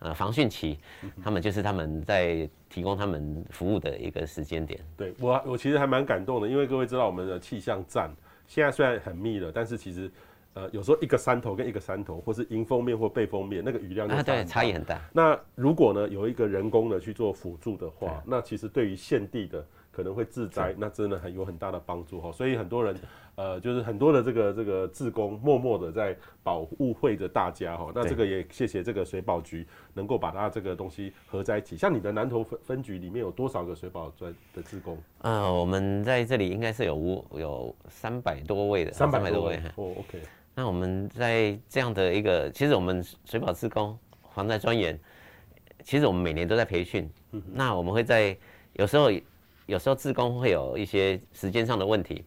[0.00, 0.78] 呃防汛期，
[1.22, 4.78] 他们就是他们在提供他们服务的一个时间点。
[4.96, 8.10] 对我，我其实还蛮感动的，因为各位知道我们的气象站
[8.46, 10.10] 现在虽然很密了，但是其实。
[10.52, 15.00] 呃，有时候一个山头跟一个山头，或是迎风面或背风面，那个雨量啊、对差异很大。
[15.12, 19.64] 那如果呢，有一个人工的去做辅助的话，那其实对于现地的
[20.00, 22.32] 可能会自灾，那真的很有很大的帮助哈。
[22.32, 22.96] 所以很多人，
[23.34, 27.92] 呃，就是很多的这个这个志工，默默的在保护会着大家哈。
[27.94, 31.76] 那这个也谢谢这个水保局能够把它这个东西合在一起。
[31.76, 34.96] 像你的南投分分局里面有多少个水保专的志工？
[35.18, 40.22] 呃，我们在这里应该是有五有三百多位的，三百多位哦，OK。
[40.54, 43.98] 那我们在这样的一个，其实我们水保志工、
[44.32, 44.98] 防灾专员，
[45.84, 47.06] 其实我们每年都在培训。
[47.52, 48.36] 那我们会在
[48.72, 49.08] 有时候，
[49.70, 52.24] 有时候自工会有一些时间上的问题。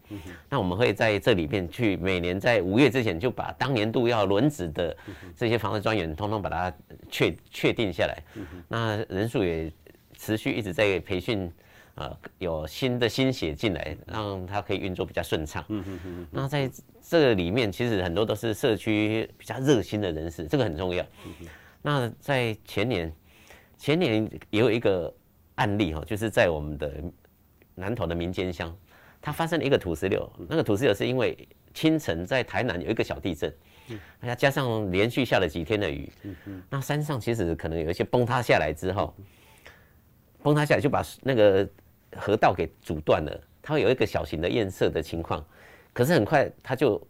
[0.48, 4.96] 那我们会在这里面去，每年在五月之前就把当年度要轮值的
[5.36, 6.74] 这些防灾专员，通通把它
[7.10, 8.22] 确确定下来。
[8.68, 9.70] 那人数也
[10.18, 11.52] 持续一直在培训。
[11.96, 15.64] 呃，有新的新血进来，让它可以运作比较顺畅。
[15.68, 16.26] 嗯嗯嗯。
[16.28, 16.68] 那在
[17.00, 21.06] 这个里面，其实很多都是社区比较热心的人士，这个很重要。
[21.24, 21.46] 嗯。
[21.82, 23.14] 那在前年，
[23.78, 25.14] 前年也有一个
[25.54, 27.00] 案例哈，就是在我们的
[27.74, 28.76] 南投的民间乡，
[29.20, 30.30] 它发生了一个土石流。
[30.48, 33.54] 那个土石流是因为清晨在台南有一个小地震，
[33.88, 36.62] 嗯，再加上连续下了几天的雨，嗯嗯。
[36.70, 39.14] 那山上其实可能有一些崩塌下来之后，
[40.42, 41.68] 崩塌下来就把那个。
[42.16, 45.44] 河道给阻断了，它会有一个小型的堰塞的情况，
[45.92, 47.04] 可是很快它就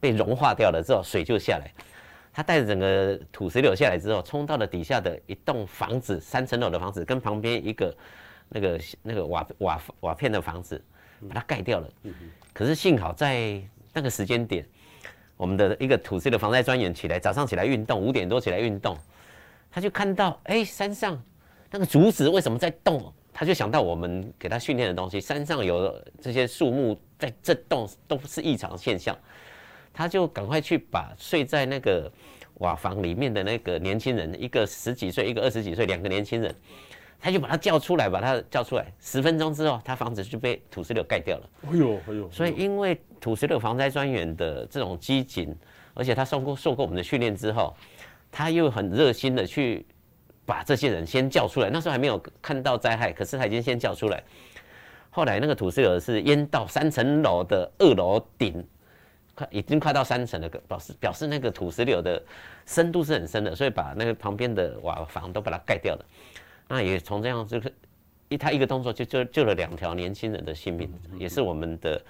[0.00, 1.72] 被融化掉了，之后水就下来，
[2.32, 7.96] 它带着整个土石流下来之后，冲到了底下的一栋房子，三层楼的房子跟旁边一个
[8.48, 10.82] 那个那个瓦瓦瓦片的房子，
[11.28, 11.88] 把它盖掉了。
[12.52, 13.60] 可是幸好在
[13.92, 14.66] 那个时间点，
[15.36, 18.96] 我们的一个土司的防灾专员起来，早上起来运动，五点多起来运动，
[19.70, 21.22] 他就看到，哎，山上
[21.70, 23.12] 那个竹子为什么在动？
[23.32, 29.14] 他就想到我们给他训练的东西，山上有这些树木在震动，都是异常现象。
[29.92, 32.10] 他就赶快去把睡在那个
[32.54, 36.54] 瓦房里面的那个年轻人，一个十几岁，一个二十几岁，两个年轻人，
[37.20, 38.92] 他就把他叫出来，把他叫出来。
[39.00, 41.50] 十分钟之后，他房子就被土石流盖掉了。
[41.70, 42.30] 哎呦，哎呦！
[42.30, 45.54] 所以因为土石流防灾专员的这种机警，
[45.94, 47.74] 而且他受过受过我们的训练之后，
[48.30, 49.86] 他又很热心的去。
[50.48, 54.22] 把这些人先叫出来，那时候还没有看到灾害，可是他已经先叫出来。
[55.10, 58.64] 后来那个土石流是淹到三层楼的二楼顶，
[59.34, 62.22] 快已经快到三层了，表示表示那个土石流的
[62.64, 66.04] 深度是很深的，所以把那个旁边的瓦房都把它盖掉了。
[66.68, 67.72] 那也从这样这个
[68.28, 72.02] 一他一个动作就救救了两条年轻人的性命，也是我们的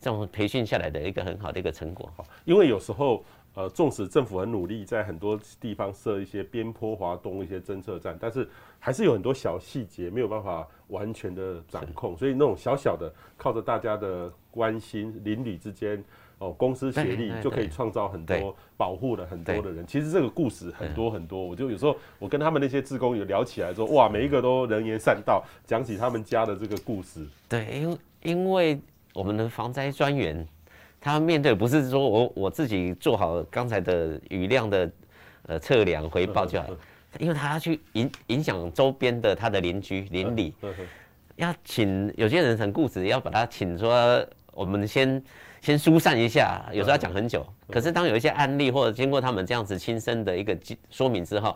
[0.00, 2.10] 这种培训下来的一个很好的一个成果。
[2.44, 3.24] 因为有时候。
[3.54, 16.04] 呃，纵使政府很努力，在很多地方设一些边坡滑动一些侦测站，但是还是有很多小细节没有办法完全的掌控，所以那种小小的靠着大家的关心，邻里之间
[16.38, 19.86] 哦，公司协力就可以创造很多保护了很多的人。
[19.86, 27.26] 其实这个故事很多很多，我就有时候我跟他们那些志工有聊起来说，哇，每一个都能言善道，讲起他们家的这个故事。
[27.48, 28.80] 对，因因为
[29.12, 30.46] 我们的防灾专员。
[31.00, 34.90] 他面对不是说我我自己做好刚才的雨量的
[35.46, 36.66] 呃测量回报就好，
[37.20, 40.52] 因为他要去影影响周边的他的邻居邻里，
[41.36, 45.22] 要请有些人很固执，要把他请说我们先
[45.68, 47.46] 先疏散一下，有时候要讲很久。
[47.68, 50.56] 可是当有一些案例或者经过他们这样子亲身的一个
[50.88, 51.54] 说明之后，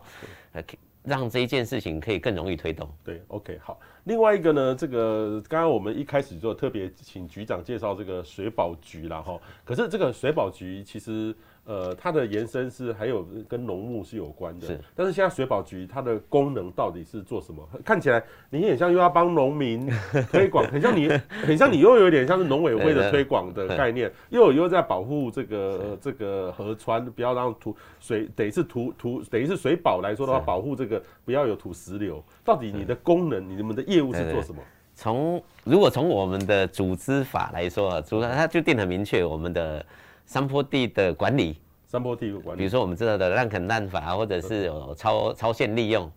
[0.53, 0.63] 呃。
[1.05, 2.89] 让这一件事情可以更容易推动。
[3.03, 3.81] 对，OK，好。
[4.05, 9.37] 另外一个呢，这个刚刚我们一开始就特别请局长介绍这个水保局啦哈。
[9.65, 11.35] 可是这个水保局其实。
[11.65, 14.81] 呃，它的延伸是还有跟农牧是有关的，是。
[14.97, 17.63] 但是现在水保局它的功能到底是做什么？
[17.85, 18.21] 看起来
[18.51, 19.89] 你很像又要帮农民
[20.31, 21.09] 推广，很像你，
[21.47, 32.21] 很像你又有点像是农委会的推广的概念， 又有又在保护这个、呃、这个河川，不要让土水，等于是土土，等于是水保来说的话，保护这个不要有土石流。
[32.45, 34.61] 到底你的功能，你们的业务是做什么？
[34.97, 39.87] 从如果从我们的组织法来说，组织它就定很明确，我们的。
[40.33, 46.11] 山坡地的管理，山坡地的管理，比如说我们知道的滥垦滥伐，或者是有超超限利用，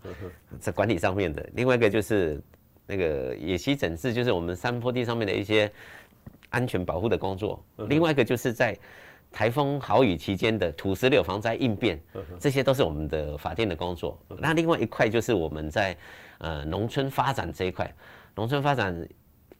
[0.57, 1.45] 在管理上面的。
[1.53, 2.41] 另外一个就是
[2.87, 5.69] 那个野溪整治，就是我们山坡地上面的一些
[6.49, 7.61] 安全保护的工作。
[7.89, 8.73] 另外一个就是在
[9.33, 12.01] 台风豪雨期间的土石流防灾应变，
[12.39, 14.17] 这些都是我们的法定的工作。
[14.39, 15.93] 那另外一块就是我们在
[16.37, 17.93] 呃农村发展这一块，
[18.33, 19.05] 农村发展。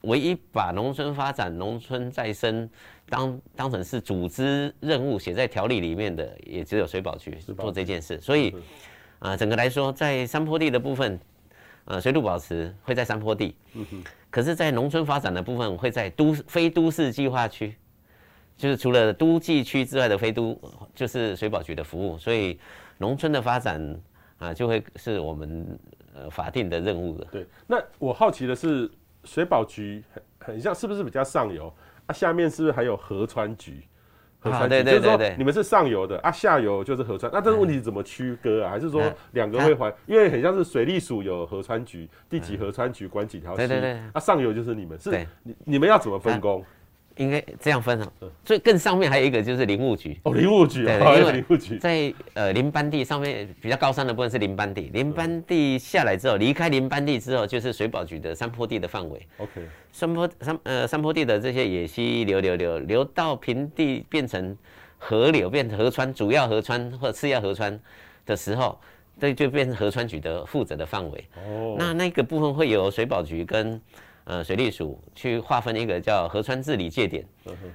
[0.05, 2.69] 唯一把农村发展、农村再生
[3.09, 8.19] 当当成是组织任务写在条例里面的，也只有水保局做这件事。
[8.21, 8.49] 所以，
[9.19, 11.19] 啊、呃，整个来说，在山坡地的部分，
[11.85, 13.55] 呃，水土保持会在山坡地。
[14.29, 17.75] 可是，在农村发展的部分，会在都非都市计划区，
[18.55, 20.59] 就是除了都计区之外的非都，
[20.93, 22.17] 就是水保局的服务。
[22.17, 22.59] 所以，
[22.97, 23.81] 农村的发展
[24.37, 25.79] 啊、呃，就会是我们
[26.13, 27.27] 呃法定的任务了。
[27.31, 27.45] 对。
[27.65, 28.89] 那我好奇的是。
[29.25, 31.73] 水保局很很像，是不是比较上游
[32.05, 32.13] 啊？
[32.13, 33.81] 下面是不是还有河川局？
[34.39, 37.31] 河川局，对对对对，就是说你们是上游的啊，下游就是河川。
[37.33, 38.69] 那这个问题怎么区割啊？
[38.69, 39.91] 还是说两个会还？
[40.05, 43.63] 因为很像是水利署有河川局，第几河川局管几条溪，
[44.13, 46.63] 啊，上游就是你们，是你你们要怎么分工？
[47.17, 48.11] 应该这样分啊，
[48.43, 59.25] 所以更上面还有一个就是林务局哦，林务局，对，因为林务局在呃林班地上面比较高山的部分是林班地，林班地下来之后，离开林班地之后就是水保局的山坡地的范围。
[59.37, 59.51] OK，
[59.93, 64.57] 山坡山呃山坡地的这些野溪流流流流到平地变成
[64.97, 67.79] 河流，变成河川，主要河川或者次要河川
[68.25, 68.77] 的时候，
[69.21, 71.25] 这就变成河川局的负责的范围。
[71.47, 73.79] 哦，那那个部分会有水保局跟。
[74.25, 77.23] 呃，水利署去划分一个叫河川治理界点，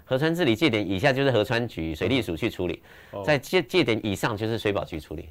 [0.04, 2.82] 河川治理界点以下就是河川局、水利署去处理，
[3.24, 5.28] 在界界点以上就是水保局处理。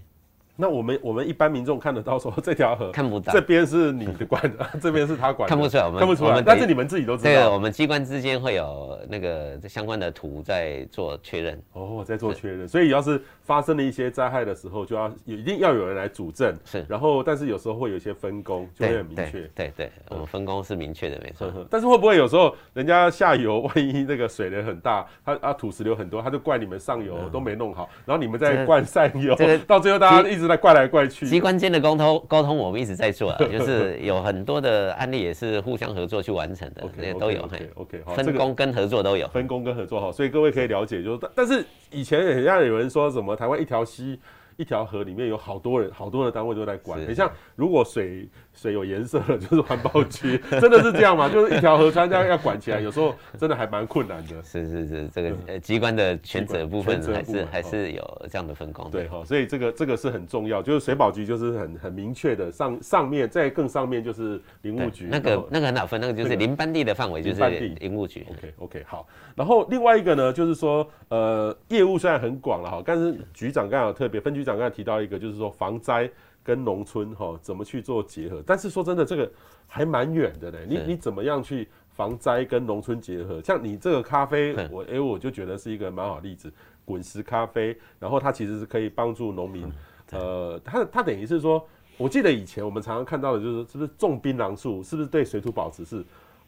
[0.62, 7.30] 那我们我们一般民众看得到说这条河看不到，这边是你的管的， 这边是他管的，看不出来，我们看不出来，但是你们自己都知道。
[7.30, 11.64] 对，我们机关之间会有那个相关的图在做确认。
[11.72, 16.56] 哦，在做确认，所以要是发生了一些灾害的时候，就要一定要有人来主政。
[16.66, 19.50] 是，然后但是有时候会有一些分工，就会很明确。
[19.56, 21.52] 对对，我们分工是明确的，没错。
[21.70, 29.34] 但是会不会有时候人家下游万一那个水流很大，他啊土石流很多，他就怪你们上游都没弄好，然后你们再灌上游，
[29.66, 30.50] 到最后大家一直。
[30.50, 31.28] 在怪来怪去。
[31.28, 37.44] 机关间的沟通沟通我们一直在做啊， 就是有很多的案例也是互相合作去完成的，也都有。
[37.44, 39.28] OK OK，好，分工跟合作都有。
[39.28, 44.20] 分工跟合作好，所以各位可以了解，就是但但是以前好像有人说什么台湾一条溪。
[44.58, 47.00] 一条河里面有好多人，好多的单位都在管。
[47.08, 48.28] 你像如果水
[48.60, 51.30] 水有颜色了， 就是环保局，真的是这样吗？
[51.30, 54.44] 就是一条河川这样要管起来，有时候真的还蛮困难的。
[54.44, 58.92] 是是是，这个呃机关的权责部分还是还是有这样的分工。
[58.92, 65.08] 对哈，所以这个这个是很重要，就是水保局就是很很明确的上上面，在更上面就是林务局。
[65.10, 68.26] 那个那个很好分，那个就是林班地的范围就是林务局。
[68.30, 76.10] OK OK 好，然后另外一个呢，就是说呃业务虽然很广了哈，但是局长刚好特别分局长刚才提到一个，就是说防灾。
[76.50, 78.42] 跟农村哈怎么去做结合？
[78.44, 79.32] 但是说真的，这个
[79.68, 80.58] 还蛮远的呢。
[80.68, 83.40] 你你怎么样去防灾跟农村结合？
[83.44, 86.52] 像你这个咖啡，我哎、欸、我就觉得是一个蛮好例子，
[86.86, 89.72] 滚石咖啡，然后它其实是可以帮助农民，
[90.10, 91.64] 呃，它它等于是说，
[91.98, 96.04] 我记得以前我们常常看到的就是，是不是种槟榔树，是不是对水土保持是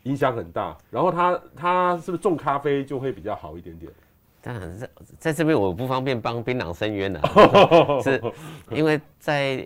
[0.05, 0.75] 影响很大？
[0.89, 3.91] 然后它它是不是种咖啡就会比较好一点点？
[4.41, 7.21] 当然在在这边我不方便帮槟榔伸冤了，
[8.01, 8.19] 是
[8.71, 9.63] 因为在。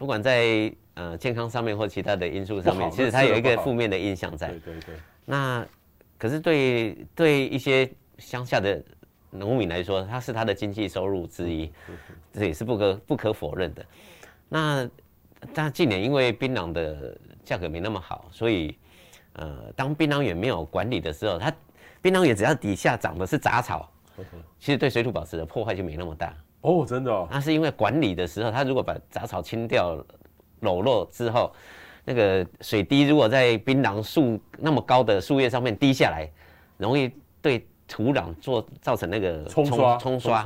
[0.00, 4.48] 不管在呃健康上面或其他的因素上面，其实它有一个负面的印象在。
[4.48, 4.94] 对对对。
[5.26, 5.62] 那
[6.16, 7.86] 可是对对一些
[8.16, 8.82] 乡下的
[9.28, 11.70] 农民来说，它是他的经济收入之一，
[12.32, 13.84] 这也是不可不可否认的。
[14.48, 14.88] 那
[15.52, 18.74] 但近年因为槟榔的价格没那么好，所以
[19.34, 21.52] 呃当槟榔园没有管理的时候，它
[22.00, 23.92] 槟榔园只要底下长的是杂草，
[24.58, 26.34] 其实对水土保持的破坏就没那么大。
[26.62, 27.26] 哦，真的哦。
[27.30, 29.96] 那是因为管理的时候，他如果把杂草清掉、
[30.60, 31.50] 裸露之后，
[32.04, 36.28] 那个水滴如果在槟榔树那么高的树叶上面滴下来，
[36.76, 39.96] 容易对土壤做造成那个冲刷。
[39.96, 40.42] 冲刷。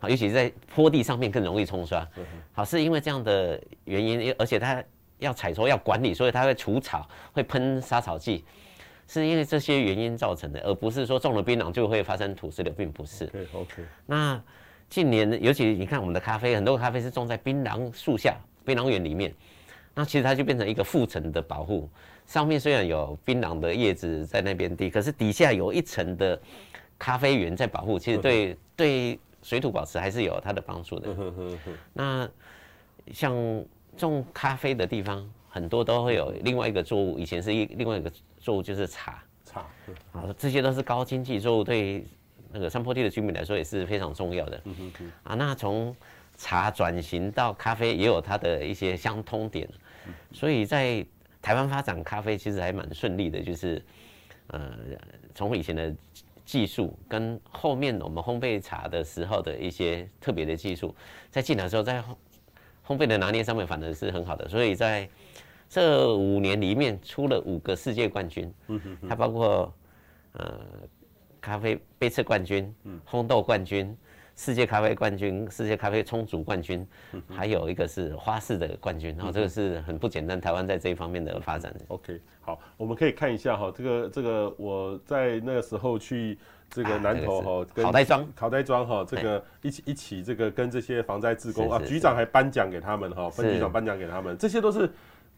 [0.00, 2.04] 好，尤其是在坡地上面更容易冲刷。
[2.52, 4.82] 好，是因为这样的原因，而且它
[5.18, 8.44] 要采收要管理，所以它会除草，会喷杀草剂，
[9.06, 13.26] 是因为这些原因造成的，而不是说种了槟榔就会发生土石流，并不是。
[13.26, 13.84] 对，OK。
[14.04, 14.42] 那。
[14.88, 19.32] 近年，尤其你看我们的咖啡，很多咖啡是种在槟榔树下、槟榔园里面，
[19.94, 21.88] 那其实它就变成一个附层的保护。
[22.26, 26.40] 上面虽然有槟榔的叶子在那边滴，可是底下有一层的
[26.98, 31.14] 咖啡园在保护，其实对对水土保持还是有它的帮助的。
[31.92, 32.28] 那
[33.12, 33.34] 像
[33.96, 39.60] 种咖啡的地方，很多都会有另外一个作物，以前是一另外一个作物就是茶，茶，
[40.12, 42.06] 啊，这些都是高经济作物对。
[42.52, 45.12] 那个山坡地的居民来说也是非常重要的，嗯哼哼。
[45.22, 45.94] 啊，那从
[46.36, 49.68] 茶转型到咖啡也有它的一些相通点，
[50.32, 51.04] 所以在
[51.42, 53.84] 台湾发展咖啡其实还蛮顺利的，就是
[54.46, 54.72] 呃，
[55.34, 55.94] 从以前的
[56.44, 60.94] 技术跟后面我们烘焙茶的时候的一些特别的技术，
[61.30, 62.02] 在进来的时候在
[62.86, 65.08] 烘焙的拿捏上面反而是很好的，所以在
[65.68, 69.74] 这五年里面出了五个世界冠军，嗯哼，它包括
[70.32, 70.60] 呃。
[71.48, 73.96] 咖啡杯测冠军，嗯烘豆冠军，
[74.36, 76.86] 世界咖啡冠军，世界咖啡冲煮冠军，
[77.26, 80.38] 还有一个是花式的冠军，然后这个是很不简单。
[80.38, 81.74] 台湾在这一方面的发展。
[81.88, 94.90] OK，好，我们可以看一下哈，这个这个我在那个时候去这个南投哈，考代庄，考代庄哈，这个一起一起这个跟这些防灾志工啊，局长还颁奖给他们哈，分局长颁奖给他们，这些都是。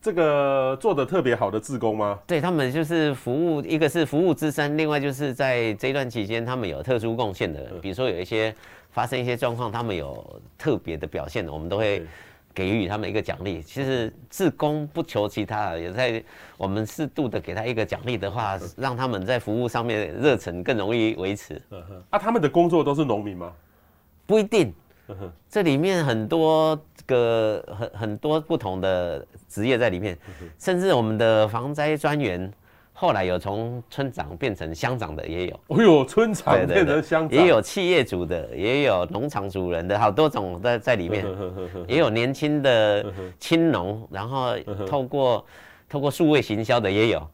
[0.03, 2.19] 这个做的特别好的志工吗？
[2.27, 8.55] 对，他们就是服务，一个是服务资深，另外就是在这一段期间，他们有特殊贡献的，比如说有一些
[8.91, 12.03] 发生一些状况，他们有特别的表现的，我们都会
[12.55, 13.61] 给予他们一个奖励。
[13.61, 16.25] 其实志工不求其他，也在
[16.57, 21.61] 我们适度的给他一个奖励的话，让他们在服务上面热忱更容易维持。
[22.09, 23.53] 啊，他们的工作都是农民吗？
[24.27, 24.73] 不一定。
[25.49, 30.17] 这里面很多个很很多不同的职业在里面，
[30.59, 32.51] 甚至我们的防灾专员
[32.93, 35.61] 后来有从村长变成乡长的也有。
[35.67, 41.27] 哦呦，村长变成乡长，也有企业主的，也有农场主人的，好多种在在里面，
[41.89, 43.05] 也有年轻的
[43.39, 45.45] 青农，然后透过。
[45.91, 47.29] 透过数位行销的也有，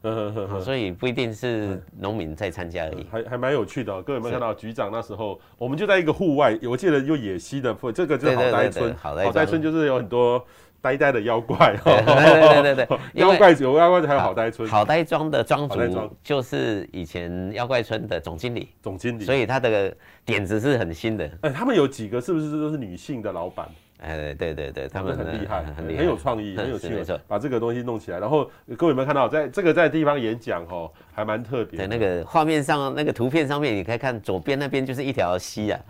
[0.62, 4.01] 所以不一定是农民在参加而已，还还蛮有趣的、喔。
[4.01, 9.61] 各位有没有看到局长那时候，我们就在一个户外，我记得有野溪的，这个就是好呆村，好呆村。
[9.61, 10.42] 就是有很多
[10.81, 15.78] 呆呆的妖怪，对对对对， 妖怪有妖怪，还有好呆村，好呆庄的庄主
[16.22, 21.31] 就是以前妖怪村的总经理，总经理，所以他的点子是很新的。
[21.43, 23.68] 哎，他们有几个是不是都是女性的老板？
[23.99, 28.18] 哎，对对对，他们很厉害，很很有创意，很有 趣，把这个东西弄起来。
[28.18, 31.78] 然后各位有没有看到，在这个在地方演讲哦，还蛮特别。
[31.78, 35.80] 在那个画面上，那个图片上面，你可以看左边那边就是一条溪啊，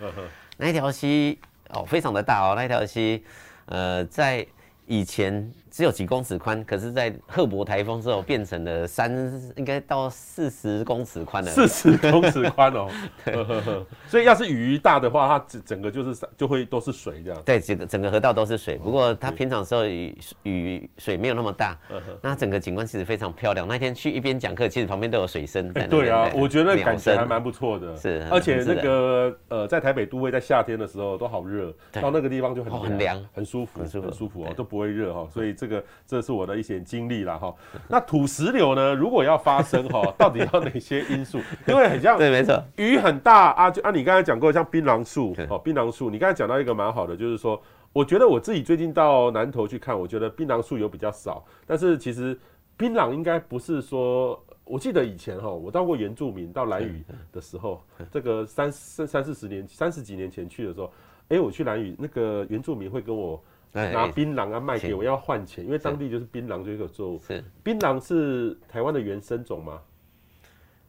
[0.57, 1.39] 那一条溪
[1.71, 3.25] 哦，非常的大哦，那一条溪
[3.67, 4.47] 呃，在
[4.87, 9.13] 以前只有几公尺宽，可是，在赫伯台风之后变成了三，
[9.57, 11.51] 应该到四十公尺宽了。
[11.51, 12.89] 四十公尺宽哦，
[13.23, 13.35] 对
[14.09, 17.43] 所以要是雨大的话，它整整个就是就会都是水这样。
[17.45, 18.79] 对，整个整个河道都是水。
[18.79, 21.79] 不过它平常时候雨雨水没有那么大，
[22.23, 23.69] 那整个景观其实非常漂亮。
[23.69, 25.71] 那天去一边讲课，其实旁边都有水声。
[25.91, 27.95] 对啊，我觉得感觉还蛮不错的。
[27.99, 35.29] 是，而且那个呃，在台北都会在夏天的时候都好热，到那个地方就很很凉，很舒服，很舒服，很舒服哦，都不会热哈。
[35.31, 37.55] 所以这个这是我的一些经历了哈。
[37.89, 38.95] 那土石流呢？
[38.95, 41.39] 如果要发生哈，到底要哪些因素？
[41.67, 47.61] 因为很像， 对，没错，雨很大啊，就啊，你刚才讲过像槟榔树哦，槟榔树，你刚才讲到一个蛮好的，就是说，
[47.93, 52.39] 我觉得我自己最近到南投去看，我觉得槟榔树有比较少，但是其实
[52.77, 60.93] 槟榔应该不是说，我记得以前哈，我到过原住民到兰屿的时候，这个三三三四十年三十几年前去的时候，
[61.29, 63.43] 哎，我去兰屿，那个原住民会跟我。
[63.73, 67.21] 拿槟榔啊卖给我，要换钱，因为当地就是槟榔这个作物。
[67.27, 69.81] 是槟榔是台湾的原生种吗？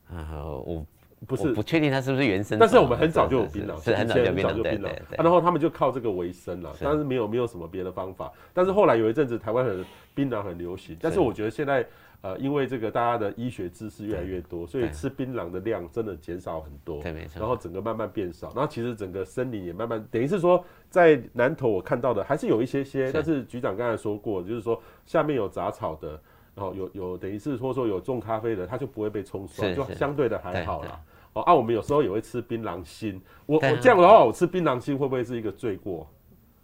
[0.10, 0.86] 啊，我
[1.26, 8.32] 不是不确定它是不是原生种，但是我们很早就有槟榔，是很早就有槟榔，然后他们就靠这个为生了，但是没有没有什么别的方法。
[8.54, 11.86] 但是后来有一阵子台湾很槟榔很流行，但是我觉得现在。
[12.22, 17.02] 呃，因为这个大家的医学知识越来越多，所以吃槟榔的量真的减少很多。
[17.02, 17.40] 对，没错。
[17.40, 26.20] 然后整个慢慢变少，然后其实整个森林也慢慢，等于是说，在南投我看到的还是有一些些，但是局长刚才说过，就是说下面有杂草的，
[26.56, 31.00] 然后有有等于是说说有种咖啡的，它就不会被冲刷，就相对的还好啦。
[31.34, 36.10] 哦，啊，我们有时候也会吃槟榔心，我我这样的话，我吃槟榔心会不会是一个罪过？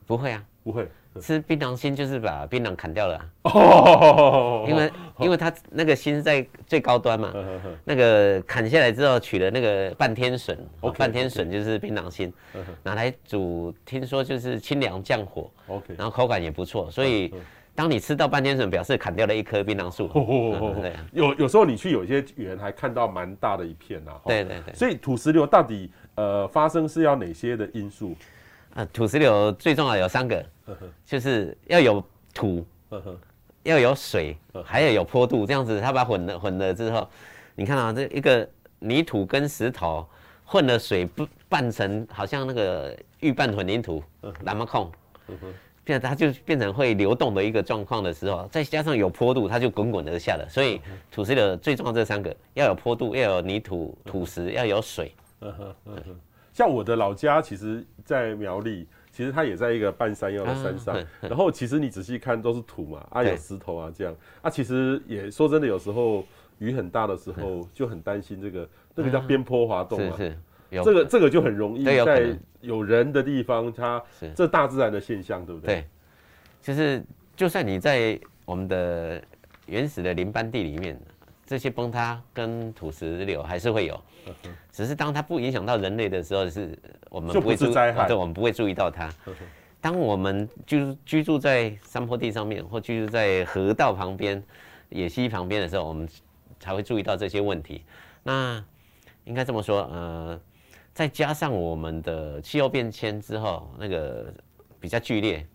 [0.07, 0.89] 不会啊，不会。
[1.21, 7.31] 吃槟榔心就是把槟榔砍掉了，哦，因为 因为它那个心在最高端嘛，
[7.83, 10.57] 那个砍下来之后取了那个半天笋，
[10.97, 12.33] 半天笋就是槟榔心，
[12.81, 17.33] 拿来煮，听说就是清凉降火，OK，然后口感也不错，所以
[17.75, 20.07] 当你吃到半天笋，表示砍掉了一棵槟榔树，
[20.81, 28.15] 对，有有时候你去有些园还看到蛮大的一片呐，对对对，所以土石流到底呃发生是要哪些的因素？
[28.75, 30.43] 啊，土石流最重要有三个，
[31.05, 32.03] 就是要有
[32.33, 32.65] 土，
[33.63, 37.07] 要有水，还要有坡度，这样子它把它混了混了之后，
[37.55, 38.47] 你看啊，这一个
[38.79, 40.07] 泥土跟石头
[40.45, 44.03] 混了水不拌成，好像那个预拌混凝土，
[44.41, 44.91] 那么控，
[45.83, 50.47] 变它就变成会流动的一个状况的时候，再加上有坡度，它就滚滚而下了。
[50.49, 50.79] 所以
[51.11, 55.13] 土石流最重要这三个，要有坡度，要有泥土土石，要有水。
[56.53, 60.95] 像我的老家，其实，在苗栗，其实它也在一个半山腰的山上。
[60.95, 64.13] 啊、然后，其实你仔细看，都是土嘛，啊，有石头啊，这样。
[64.41, 66.25] 啊，其实也说真的，有时候
[66.57, 70.17] 雨很大的时候，就很担心这个，那个叫边坡滑动嘛。
[70.17, 70.83] 是是。
[70.83, 74.03] 这个这个就很容易在有人的地方，它
[74.35, 75.75] 这大自然的现象，对不对？
[75.75, 75.85] 对。
[76.61, 77.03] 就是，
[77.35, 79.23] 就算你在我们的
[79.67, 80.99] 原始的林班地里面。
[81.53, 84.01] 这些崩塌跟土石流还是会有，
[84.71, 86.75] 只是当它不影响到人类的时候，是
[87.11, 87.73] 我们不会注意，
[88.07, 89.07] 对，我们不会注意到它。
[89.79, 94.43] 当我们居居住在山坡地上面，或居住在河道旁边、
[94.89, 96.09] 野溪旁边的时候，我们
[96.59, 97.83] 才会注意到这些问题。
[98.23, 98.59] 那
[99.25, 100.41] 应该这么说，呃，
[100.91, 104.33] 再加上我们的气候变迁之后，那个
[104.79, 105.45] 比较剧烈，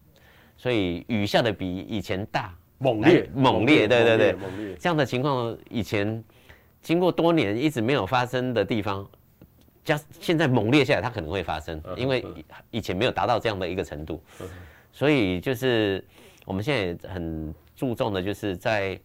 [0.56, 2.56] 所以雨下的比以前大。
[2.78, 4.76] 猛烈，猛烈，对对对，猛烈。
[4.78, 6.22] 这样的情况以前
[6.80, 9.08] 经过多年一直没有发生的地方，
[9.84, 12.24] 加现在猛烈下来，它可能会发生，因为
[12.70, 14.22] 以前没有达到这样的一个程度，
[14.92, 16.04] 所以就是
[16.44, 18.98] 我们现在也很注重的，就是在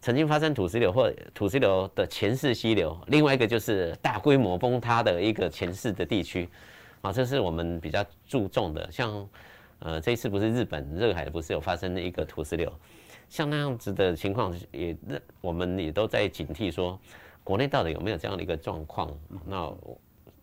[0.00, 6.48] 曾经发生土石流或土石流的前世溪流，另外一个就是大规模崩塌的一个前世的地区，
[7.02, 8.90] 啊，这是我们比较注重的。
[8.90, 9.28] 像
[9.80, 12.72] 呃这一次不是日本热海不是有发生一个土石流？
[13.30, 14.94] 像那样子的情况，也
[15.40, 17.00] 我们也都在警惕，说
[17.42, 19.10] 国内到底有没有这样的一个状况？
[19.46, 19.72] 那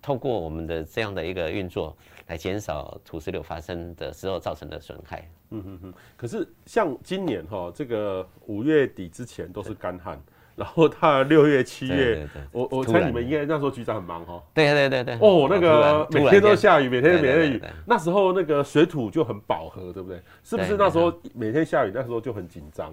[0.01, 1.95] 透过我们的这样的一个运作，
[2.27, 5.29] 来减少土石流发生的时候造成的损害。
[5.49, 5.93] 嗯哼哼。
[6.15, 10.19] 可是像今年哈，这个五月底之前都是干旱。
[10.57, 14.41] 然后他六月七月，我我猜你们应该那时候局长很忙哦。
[14.55, 15.13] 对对对对。
[15.21, 20.19] 哦，那个每天都下雨，每天每天雨，那时候那个水土就很饱和，对不对？
[20.43, 22.91] 是不是那时候每天下雨，那时候就很紧张？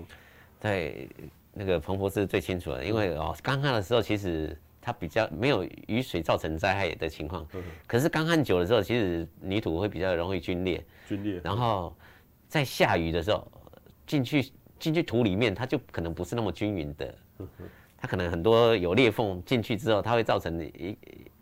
[0.61, 1.09] 对，
[1.55, 7.47] 那个彭博士最清楚了，因为哦，干旱的时候其实它比较没有雨水造成灾害的情况，
[7.87, 10.85] 可是干旱久了之后，其实泥土会比较容易龟裂。
[11.09, 11.41] 龟裂。
[11.43, 11.97] 然后
[12.47, 13.51] 在下雨的时候
[14.07, 17.15] 进去进去土里面，它就可能不是那么均匀的。
[17.97, 20.97] 它可能很多有裂缝进去之后，它会造成一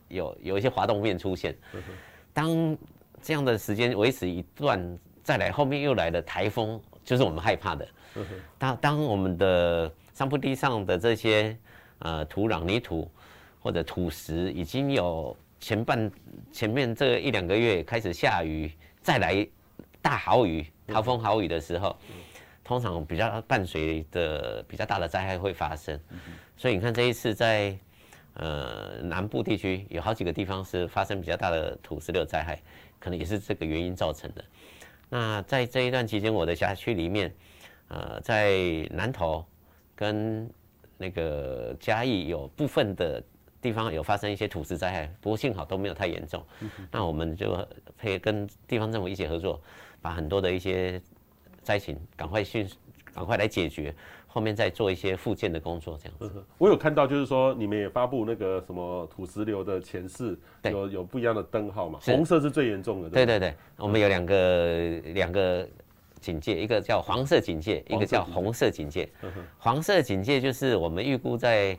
[0.09, 1.57] 有有一些滑动面出现。
[2.33, 2.77] 当
[3.21, 7.89] 这样的时间维持一段再来后面又来了台风，就是我们害怕的。
[8.59, 11.57] 当当我们的山坡地上的这些
[12.01, 13.11] 呃土壤、泥土
[13.61, 16.11] 或者土石已经有前半
[16.53, 18.71] 前面这一两个月开始下雨，
[19.01, 19.47] 再来
[20.01, 21.97] 大豪雨、台风豪雨的时候，
[22.65, 25.99] 通常比较伴随的比较大的灾害会发生。
[26.57, 27.77] 所以你看这一次在
[28.35, 32.61] 呃南部地区有好几个地方是发生比较大的土石流灾害，
[32.99, 34.45] 可能也是这个原因造成的。
[35.09, 37.33] 那在这一段期间，我的辖区里面。
[37.89, 38.57] 呃，在
[38.91, 39.45] 南投
[39.95, 40.51] 跟
[40.97, 43.23] 那个嘉义有部分的
[43.61, 46.43] 地方有发生一些土石灾害，不过幸好都没有太严重。
[46.91, 47.55] 那我们就
[48.01, 49.61] 可以跟地方政府一起合作，
[50.01, 50.99] 把很多的一些
[51.63, 52.69] 灾情赶快迅
[53.15, 53.95] 赶快来解决，
[54.27, 56.45] 后面再做一些复建的工作，这样子。
[56.59, 61.99] 我有看到，就是说你们也发布那个什么土石流的前世，有有不一样的灯号嘛？
[62.03, 63.09] 红色是最严重的。
[63.09, 65.69] 对对对，我们有两个两个。
[66.23, 69.11] 警戒，一个叫黄色警戒，一个叫红色警戒。
[69.59, 71.77] 黄色警戒就是我们预估在，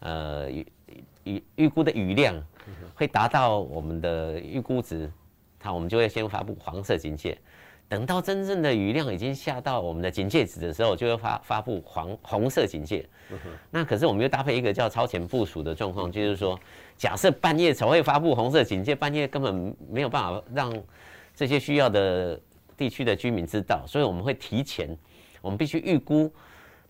[0.00, 0.66] 呃，预
[1.24, 2.38] 预预估的雨量
[2.94, 5.10] 会达到我们的预估值，
[5.58, 7.38] 它我们就会先发布黄色警戒。
[7.88, 13.08] 等到真正的雨量已经下到我们的警戒值的时候，就会发发布黄红色警戒。
[13.70, 16.58] 那可是我们又搭配一个叫超前部署的状况，就是说，
[16.96, 20.72] 假设半夜才会发布红色警戒，半夜根本没有办法让
[21.34, 22.40] 这些需要的。
[22.78, 24.94] 地区的居民知道，所以我们会提前，
[25.40, 26.30] 我们必须预估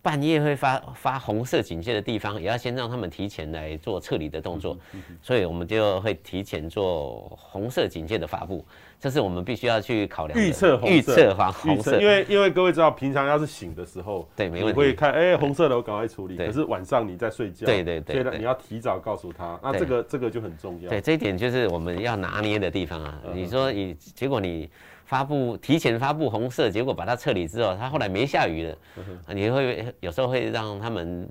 [0.01, 4.77] 半夜会发发红色警戒的地方，也要先让他们提前来做撤离的动作，
[5.21, 8.65] 所以我们就会提前做红色警戒的发布，
[8.99, 10.45] 这是我们必须要去考量的。
[10.45, 20.89] 预测预测黄红色，因为因为各位知道，平常要是醒的时候，对，没问题，你会看哎、欸、红色的我赶快处理，可是晚上你在睡觉，对对对，所以你要提早告诉他，那这个这个就很重要。
[20.89, 23.19] 对，这一点就是我们要拿捏的地方啊。
[23.33, 24.69] 你说你结果你。
[25.07, 28.77] 发布提前发布红色，结果把它撤离之后，它后来没下雨了，
[29.33, 31.27] 你会有时候会让他们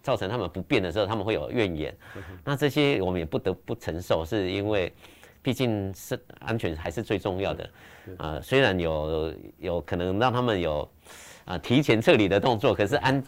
[0.00, 1.94] 造成他们不便的时候，他们会有怨言。
[2.44, 4.92] 那这些我们也不得不承受，是因为
[5.42, 7.70] 毕竟是安全还是最重要的。
[8.18, 10.88] 啊，虽然有有可能让他们有
[11.44, 13.22] 啊提前撤离的动作，可是安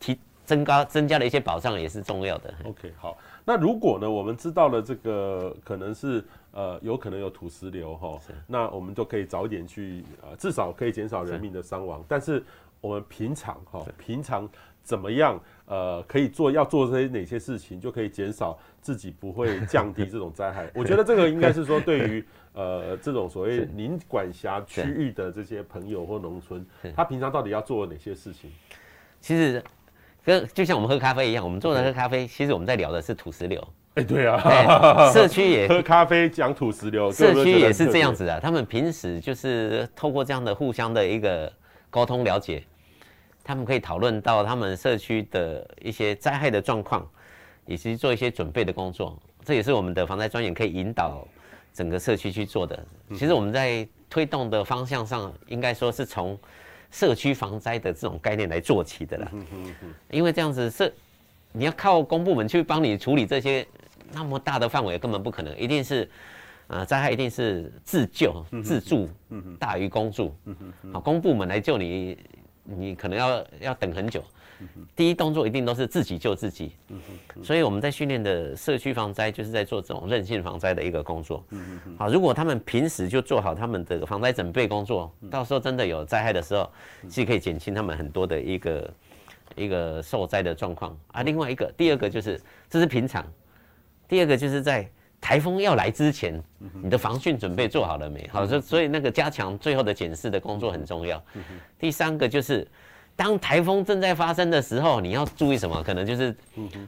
[0.00, 2.54] 提增高增加了一些保障也是重要的。
[2.64, 3.16] OK，好。
[3.44, 12.02] 那如果呢，我们知道了这个可能是呃有可能有土石流哈，那我们就可以早一点去呃，至少可以减少人民的伤亡。
[12.08, 12.42] 但是
[12.80, 14.48] 我们平常哈，平常
[14.82, 20.70] 怎么样呃可以做要做这些哪些事情，就可以减少自己不会降低这种灾害。
[20.74, 22.24] 我觉得这个应该是说对于
[22.54, 26.64] 呃这种所谓您管辖区域的这些朋友或农村，
[26.96, 28.50] 他平常到底要做哪些事情？
[29.20, 29.62] 其实。
[30.24, 33.62] 跟就像我们喝咖啡一样，我们坐着喝咖啡，其实我们在聊的是土石流。
[33.94, 38.40] 哎，对啊，社区也 喝咖啡讲土石流，社区也是这样子的。
[38.40, 41.52] 他们平时就是透过这样的互相的一个
[41.90, 42.64] 沟通了解，
[43.44, 47.06] 他们可以讨论到他们社区的一些灾害的状况，
[47.66, 49.16] 以及做一些准备的工作。
[49.44, 51.28] 这也是我们的防灾专员可以引导
[51.72, 52.82] 整个社区去做的。
[53.10, 56.38] 其实我们在推动的方向上，应该说是从。
[56.94, 59.28] 社区防灾的这种概念来做起的啦，
[60.12, 60.94] 因为这样子是
[61.50, 63.66] 你要靠公部门去帮你处理这些
[64.12, 66.08] 那么大的范围，根本不可能，一定是
[66.68, 69.10] 啊灾害一定是自救自助
[69.58, 70.32] 大于公助，
[70.92, 72.16] 好，公部门来救你，
[72.62, 74.22] 你可能要要等很久。
[74.96, 76.72] 第一动作一定都是自己救自己，
[77.42, 81.44] 所以我们在训练的社区防灾就是在做这种韧性防灾的一个工作。
[81.98, 86.70] 好，如果他们平时就做好他们的防灾准备工作，到时候真的有灾害的时候，
[87.08, 88.94] 既可以减轻他们很多的一个
[89.56, 91.22] 一个受灾的状况啊。
[91.22, 92.40] 另外一个，第二个就是
[92.70, 93.26] 这是平常，
[94.08, 94.88] 第二个就是在
[95.20, 96.40] 台风要来之前，
[96.80, 98.28] 你的防汛准备做好了没？
[98.32, 101.22] 好，所所以那个加强最后的检视的工作很重要。
[101.78, 102.66] 第三个就是。
[103.16, 105.82] 当台风正在发生的时候，你要注意什么？
[105.82, 106.34] 可能就是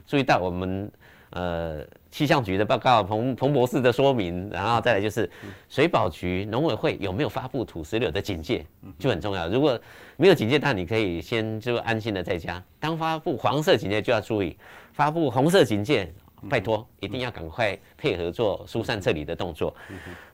[0.05, 0.91] 注意到我们
[1.29, 5.29] 呃气象局的报告，彭彭博士的说明，然后再来就是
[5.69, 8.65] 水保局、农委会有没有发布土石流的警戒，
[8.99, 9.47] 就很重要。
[9.47, 9.79] 如果
[10.17, 12.61] 没有警戒，那你可以先就安心的在家。
[12.79, 14.57] 当发布黄色警戒就要注意，
[14.91, 16.13] 发布红色警戒，
[16.49, 19.73] 拜托一定要赶快配合做疏散撤离的动作。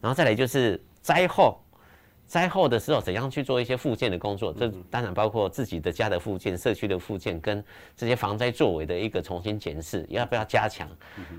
[0.01, 1.62] 然后再来就是灾后。
[2.25, 4.51] 灾后的时候，怎样去做一些复建的工作？
[4.51, 7.63] 这当然包括自己的家的复建、社区的复建，跟
[7.95, 10.89] 这些防灾作为的一个重新检视，要不要加强？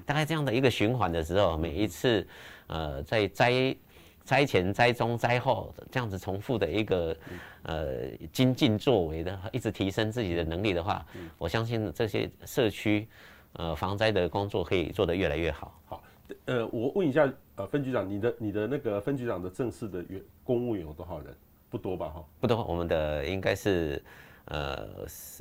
[0.06, 2.24] 大概这样的一个循环的时候，每一次，
[2.68, 3.76] 呃，在灾
[4.22, 7.16] 灾前、灾中、灾后这样子重复的一个
[7.62, 11.04] 呃精进作为的，一直提升自己的能力的话，
[11.38, 13.08] 我相信这些社区
[13.54, 15.80] 呃防灾的工作可以做得越来越好。
[15.86, 16.02] 好。
[16.46, 21.34] 呃，我问一下，呃，分局长，你的你的那个分局长的正式的员公务员有多少人？
[21.70, 22.08] 不多吧？
[22.08, 24.02] 哈，不多，我们的应该是。
[24.48, 24.86] 呃，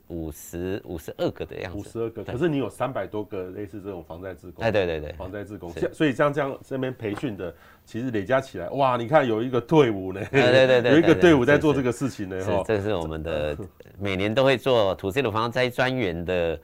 [0.08, 2.24] 五十五十二个的样子，五十二个。
[2.24, 5.70] 可是你有三百多个类似这种防灾志工，哎，对对对，防灾志工。
[5.92, 7.54] 所以像这样这边培训的，
[7.84, 12.64] 其实累加起来，哇，你看有一个队伍呢，对对对， 对，有一个队伍在做这个事情呢，哈。
[12.66, 13.58] 这是我们的
[14.00, 16.58] 每年都会做土石流防灾专员的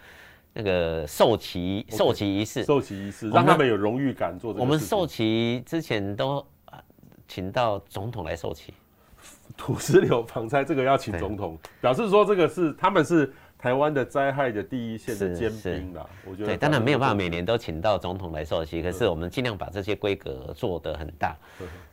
[0.59, 4.61] 那个授旗授旗仪式，授旗仪式，让他们有荣誉感做这个。
[4.61, 6.45] 我们授旗之前都
[7.29, 8.73] 请到总统来授旗。
[9.55, 16.05] 土石流防灾这个要请总统，表示说这个是他们是台湾的灾害的第一线的尖兵啦。
[16.25, 21.37] 我觉得对，当然没有办法每年都请到总统来授旗，可是我们尽量把这些规格做得很大。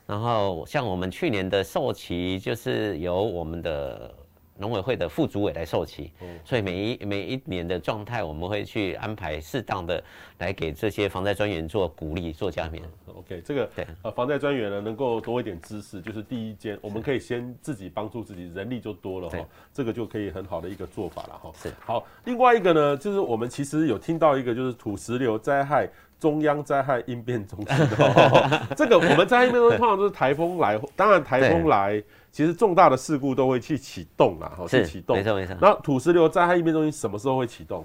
[0.09, 4.13] 然后像我们去年的授旗，就是由我们的。
[4.59, 6.13] 农委会的副主委来授旗，
[6.45, 10.03] 所以每一每一年的状态，我们会去安排适当的
[10.39, 12.83] 来给这些防灾专员做鼓励、做加冕。
[13.07, 19.39] OK，这个对呃防灾专员呢，能够多一点知识，就是第一间，我们可以先自己帮助自己，人力就多了哈，
[19.73, 21.53] 这个就可以很好的一个做法了哈。
[21.55, 25.89] 是好，另外一个呢，就是我们其实有听到一个，就是土石流灾害
[26.19, 32.03] 中央灾害应变中心的， 这个我们灾害应变中心通常都是台风来，当然台风来。
[32.33, 35.17] 其实重大的事故都会去启动啦，哈，去启动。
[35.17, 35.57] 没错没错。
[35.59, 37.83] 那土石流灾害应变中心什么时候会启动？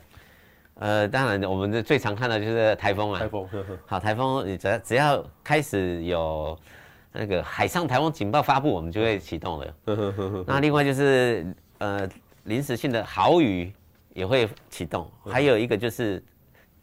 [0.74, 3.20] 呃，当然我们最常看到就是台风啊。
[3.20, 3.48] 台风。
[3.86, 6.58] 好，台风你只要只要开始有
[7.14, 10.44] 那个海上台风警报发布，我们就会启动了。
[10.46, 11.46] 那另外就是
[11.78, 12.06] 呃
[12.44, 13.72] 临时性的豪雨
[14.14, 16.22] 也会启动，还有一个就是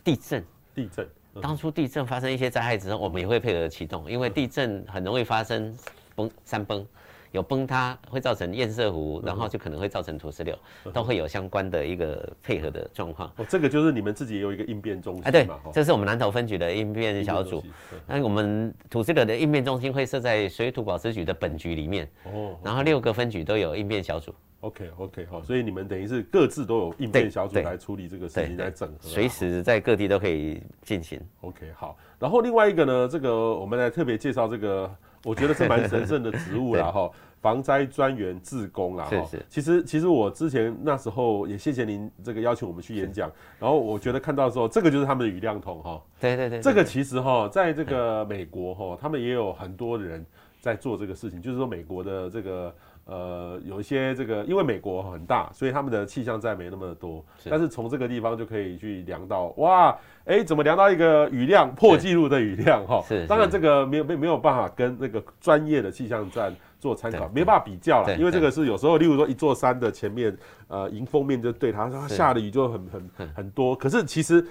[0.03, 0.43] 地震。
[0.75, 1.07] 地震。
[1.41, 5.77] 当初地震发生一些灾害之后，我们也会配合启动，因为地震很容易发生
[6.15, 6.87] 崩山崩。
[7.31, 10.59] 有崩塌会造成堰塞湖，然后就可能会造成土石流，
[10.95, 13.31] 都会有相关的一个配合的状况。
[13.37, 15.29] 哦，这个就是你们自己也有一个应变中心嘛？
[15.29, 17.63] 哎，对，这是我们南投分局的应变小组。
[18.07, 22.09] 那我们土石流的应变中心会设在水土保持局的本局里面。
[22.25, 22.57] 哦。
[22.65, 24.35] 然后六个分局都有应变小组。
[24.61, 31.21] OK，OK，好，所以你们等于是各自都有应变小组来处理这个事情，来整合，随时在各地都可以进行。
[31.43, 31.97] OK，好。
[32.19, 34.91] 然后另外一个呢，这个我们来特别介绍这个。
[35.25, 39.29] 我觉得是蛮神圣的职务啦 哈，防灾专员志工啦哈。
[39.49, 43.29] 其实其实我之前那时候也谢谢您这个邀请我们去演讲，
[43.59, 46.01] 然后我觉得看到的时候，这个就是他们的雨量筒哈。
[46.21, 46.61] 对对对。
[46.61, 50.25] 这个其实哈，在这个美国哈，他们也有很多人
[50.61, 52.73] 在做这个事情，就是说美国的这个。
[53.11, 57.25] 呃，有一些这个，因为美国很大，所以他们的气象站没那么多。
[57.49, 59.89] 但是从这个地方就可以去量到，哇，
[60.27, 62.87] 哎、欸，怎么量到一个雨量破纪录的雨量？
[62.87, 63.27] 哈，是。
[63.27, 70.37] 当然这个没有没没有办法跟那个专业的气象站做参考，没办法比较了，因为这个是有时候，例如说一座山的前面，
[70.67, 73.75] 呃，迎风面就对它，它下的雨就很很很多。
[73.75, 74.47] 可是其实。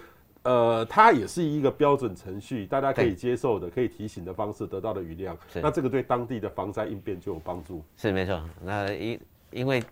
[0.47, 7.83] 呃，它也是一个标准程序，大家可以接受的、可以提醒的方式得到的雨量，那这个对当地的防灾应变就有帮助。
[7.97, 9.19] 是没错，那因
[9.51, 9.83] 因为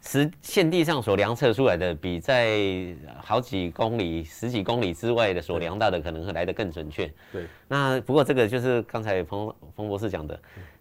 [0.00, 7.06] 实现地上所量测出来的，比在好几公里、十几公里之外的所量到的，可能会来得更准确。
[7.30, 10.40] 对，那不过这个就是刚才冯冯博士讲的。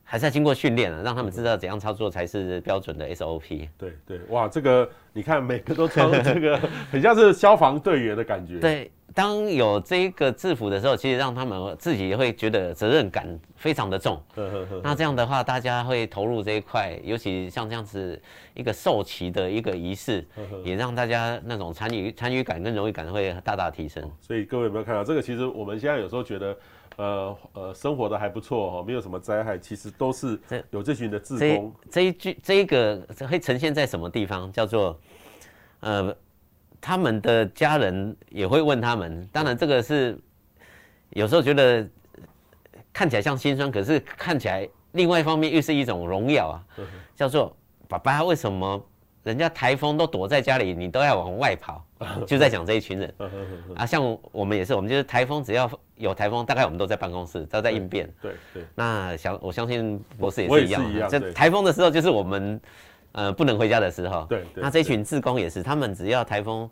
[0.09, 3.67] 还是要经过训练啊，让他们知道怎样操作才是标准的 SOP。
[3.77, 6.57] 对对，哇，这个你看每个都穿这个，
[6.89, 8.57] 很像是消防队员的感觉。
[8.57, 14.21] 对，当有这个制服的时候，其实让他们自己也会觉得责任感非常的重。
[14.83, 18.21] 那这样的话，大家会投入这一块，尤其像这样子
[18.53, 20.23] 一个受旗的一个仪式，
[20.63, 24.07] 也让大家那种参与参与感跟荣誉感会大大提升。
[24.21, 25.19] 所以各位有没有看到这个？
[25.19, 26.55] 其实我们现在有时候觉得。
[26.97, 30.39] 呃呃，生活的还不错哈，没有什么灾害，其实都是
[30.71, 31.71] 有这群的志工。
[31.91, 32.99] 这一句这一个
[33.29, 34.51] 会呈现在什么地方？
[34.51, 34.99] 叫做
[35.81, 36.11] 呃，
[36.79, 39.27] 他们的家人也会问他们。
[39.31, 40.17] 当然，这个是
[41.11, 41.87] 有时候觉得
[42.93, 46.63] 看起来像心酸，可是看起来另外一方面又是一种荣耀啊。
[47.15, 47.55] 叫做
[47.87, 48.83] 爸爸，为什么
[49.23, 51.83] 人家台风都躲在家里，你都要往外跑？
[52.27, 53.11] 就在讲这一群人
[53.75, 58.07] 啊，像我们也是，我们就是台风，只要有台风，大概我们都在办公室，都在应变。
[58.21, 58.63] 对对。
[58.75, 62.61] 那相我相信博士也是一样，在台风的时候就是我们
[63.17, 64.25] 呃不能回家的时候。
[64.29, 64.63] 对对。
[64.63, 66.69] 那这群志工也是，他们只要台风。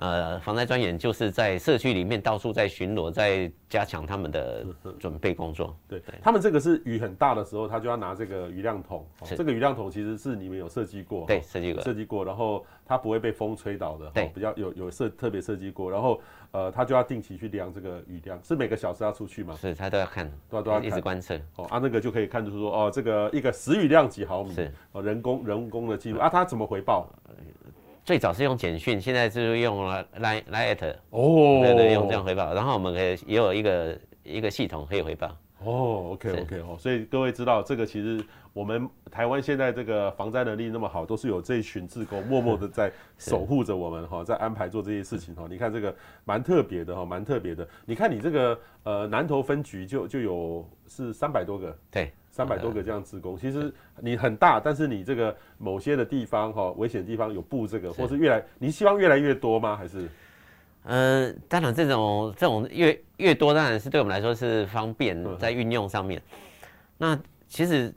[0.00, 4.64] 呃，防灾专员就是在社区里面到处在巡逻，在加强他们的
[4.98, 5.76] 准备工作。
[5.86, 9.06] 对，他们这个是雨很大的时候，他就要拿这个雨量筒。
[9.36, 16.18] 这个雨量筒其实是你们有设计过，对，设计过，设计过，然后它不会被风吹倒的，对，比较有有设特别设计过，然后
[16.52, 19.54] 呃，他就要定期去量这个雨量，是每个小时要出去吗？
[19.60, 21.38] 是，他都要看，都要都要一直观测。
[21.56, 27.06] 哦，啊，那个就可以看出说，哦，这个一个时雨量几毫米，是，哦，人工人工的记录啊，他怎么回报？
[28.10, 29.88] 最早是用简讯，现在就是用
[30.18, 32.52] Line，Line@ 哦，对对，用这样回报。
[32.52, 35.28] 然后我们可以也有一个一个系统可以回报。
[35.62, 45.46] 哦，OK OK 哦，所以各位知道这个其实我们台湾现在这个防灾能力那么好，都是有这一群志工默默的在守护着我们哈，在安排做这些事情哈。
[45.50, 45.94] 你看这个
[46.24, 47.68] 蛮特别的哈，蛮特别的。
[47.84, 53.36] 你看你这个呃南投分局就就有是三百多个，对，三百多个这样志工。
[53.36, 59.76] 其实你很大，但是你这个某些的地方哈，危险的地方有布这个，或是越来你希望越来越多吗？
[59.76, 60.08] 还是？
[60.82, 66.20] 呃，当然，这种这种越越多，当然是对我们来说是方便在运用上面。
[66.96, 67.18] 那
[67.48, 67.94] 其实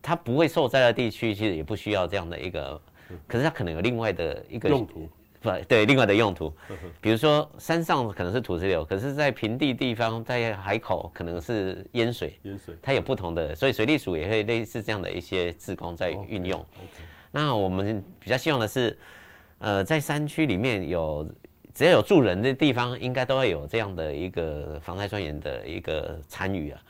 [0.00, 2.80] 它不会受灾的地区，其实也不需要这样的一个，
[3.26, 5.08] 可是它可能有另外的一个用途，
[5.40, 6.52] 不对，另外的用途。
[7.00, 16.64] 比如说山上可能是土石流，可是在平地地方，在海口可能是淹水，淹水，它有不同的，所以水利署也会类似这样的一些志工在运用。
[17.32, 18.96] 那我们比较希望的是，
[19.58, 21.28] 呃，在山区里面有。
[21.74, 26.80] 只要有住人的地方，应该都会有这样的一个防灾专员的一个参与啊，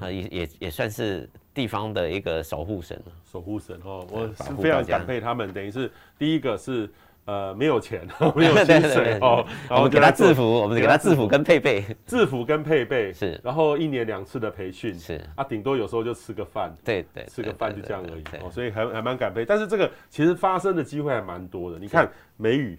[0.00, 5.52] 啊也也也算是地方的一个守护神，守护神哦，我是非常感佩他们。
[5.52, 6.88] 等于是第一个是
[7.24, 11.26] 呃没有钱，没有薪水哦，然后给他制服，我们给他制服。
[11.26, 15.20] 跟配备，制服跟配备是，然后一年两次的培训是。
[15.34, 19.44] 啊，顶多有时候就吃个饭，对对，吃个饭就这样而已哦，所以还还蛮感佩。
[19.44, 22.78] 但是这个其实发生的机会还蛮多的，你看梅雨。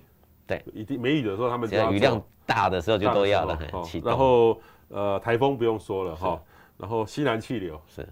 [0.49, 3.59] 对，一定梅雨的时候，他们只要雨量大的时候就都要了。
[4.03, 6.41] 然后呃，台风不用说了哈，
[6.75, 8.07] 然后西南气流是，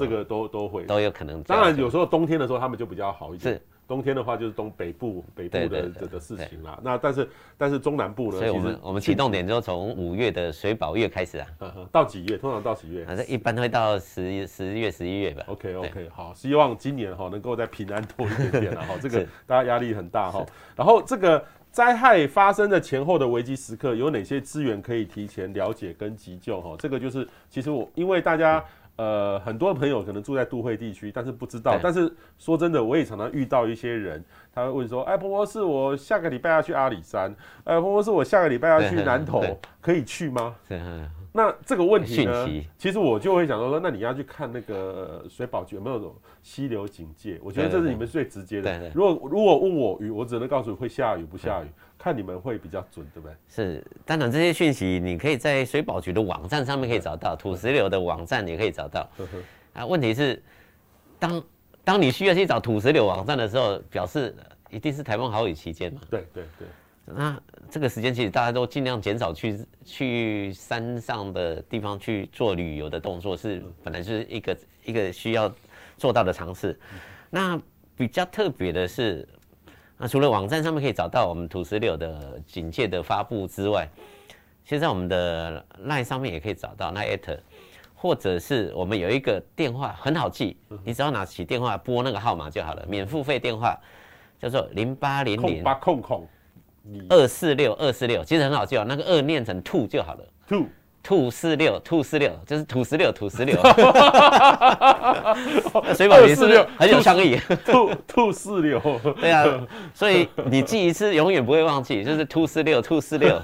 [0.00, 1.42] 这个都都会都有可能。
[1.42, 3.52] 当然有时候冬天的时候，他们就比较好一点。
[3.52, 6.80] 是，冬天的话就是东北部北部的的事情啦。
[6.82, 7.28] 那但是
[7.58, 8.38] 但是中南部呢？
[8.38, 11.46] 所以我们我们启动点就从五月的水保月开始啊，
[11.92, 12.38] 到几月？
[12.38, 13.04] 通常到几月？
[13.04, 15.44] 反正一般会到十十月十一月吧。
[15.48, 18.94] OK OK，好，希望今年哈能够再平安多一点点了哈。
[19.02, 20.42] 这个 大家压力很大哈。
[20.74, 21.44] 然后这个。
[21.74, 26.60] 灾害发生的前后的危机时刻，有哪些资源可以提前了解跟急救？
[26.60, 28.64] 哈，这个就是其实我因为大家
[28.94, 31.76] 呃很多朋友可能住在都会地区，但是不知道。
[31.82, 32.08] 但是
[32.38, 39.42] 说真的，我也常常遇到一些人，他会问说：“哎，婆婆是我下个礼拜要去阿里山，哎，婆婆是我下个礼拜要去南投，
[39.80, 40.54] 可以去吗？”
[41.36, 47.40] 那这个问题呢，其实我就会想说，那你要去看那个水保局有没有溪流警戒？
[47.42, 48.88] 我觉得这是你们最直接的。
[48.94, 51.66] 如果如果问我雨，我只能告诉你会下雨不下雨，
[51.98, 53.34] 看你们会比较准，对不对？
[53.48, 59.04] 是，当然这些讯息你可以在水保局的网站上面可以找到，土石流的网站也可以找到。
[59.72, 60.40] 啊，问题是，
[61.18, 61.42] 当
[61.82, 64.32] 当你需要去找土石流网站的时候，表示
[64.70, 66.00] 一定是台风豪雨期间嘛？
[66.08, 66.68] 对对对。
[67.06, 67.38] 那
[67.70, 75.52] 这个时间其实大家都尽量减少去去山上的地方去做旅游的动作，是本来就是一个一个需要
[75.98, 76.78] 做到的尝试。
[77.28, 77.60] 那
[77.94, 79.28] 比较特别的是，
[79.98, 83.86] 那除了网站上面可以找到我们土石流的警戒的发布之外，
[84.64, 87.38] 现在我们的 LINE 上面也可以找到 LINE@，
[87.94, 93.78] 或者是我们有一个电话很好记，你只要拿起电话拨那个号码就好了，免付费电话
[94.38, 96.26] 叫做零八零零八空空。
[97.08, 100.20] 二四六二四六，其实很好记哦，那个二念成兔就好了。
[100.46, 100.66] 兔
[101.02, 103.54] 兔四六兔四六，就是土石六土石流。
[105.94, 107.38] 水保局是很有创意。
[107.64, 108.80] 兔兔四六，
[109.20, 109.44] 对啊，
[109.92, 113.38] 所以你记一次永远不会忘记，就是兔四六兔四六。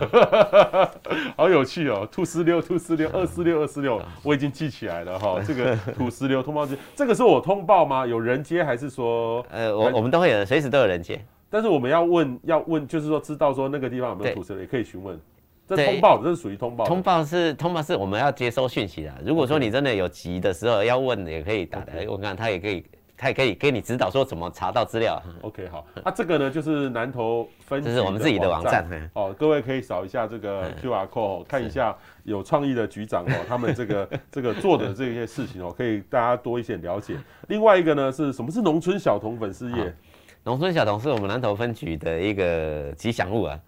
[1.37, 5.39] 好有趣哦，兔四六兔四六二四六二四六，我已经记起来了哈。
[5.47, 8.07] 这个土石流通报机，这个是我通报吗？
[8.07, 9.45] 有人接还是说？
[9.51, 11.23] 呃，我我们都会有，随时都有人接。
[11.51, 15.19] 但是我们要问，要问，就是说知道说那个地方有没有土石流，也可以询问。
[15.67, 16.85] 这通报，这是属于通报。
[16.85, 19.13] 通报是通报是我们要接收讯息的。
[19.25, 22.85] 如果说你真的有急的时候要问，也可以打来问看，他也可以，
[23.17, 25.23] 他也可以给你指导说怎么查到资料。
[25.43, 25.87] OK，好。
[26.05, 28.85] 那这个呢，就是南投分局，这是我们自己的网站。
[29.13, 37.17] 哦，各位可以扫一下这个 QR code，看一下有创意的局长哦， 他们这个这个做的这些事情哦，可以大家多一些了解。
[37.47, 39.95] 另外一个呢，是什么是农村小童粉丝页？
[40.43, 43.61] 农村小童是我们南投分局的一个吉祥物啊，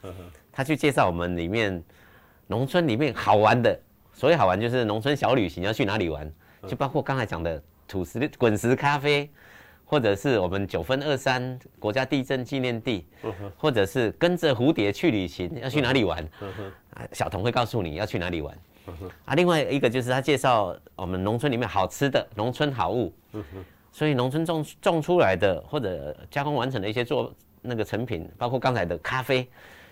[0.50, 1.82] 他去介绍我们里面
[2.46, 3.78] 农村里面好玩的，
[4.14, 6.30] 所谓好玩就是农村小旅行要去哪里玩，
[6.66, 9.30] 就包括刚才讲的土石滚石咖啡，
[9.84, 13.06] 或者是我们九分二三国家地震纪念地，
[13.58, 16.26] 或者是跟着蝴蝶去旅行要去哪里玩，
[17.12, 18.58] 小童会告诉你要去哪里玩，
[19.26, 23.12] 啊，另外一个就是他介绍我们农村里面好吃的农村好物。
[23.92, 29.46] 所以农村种种出来的或者加工完成的一些做那个成品，包括刚才的咖啡，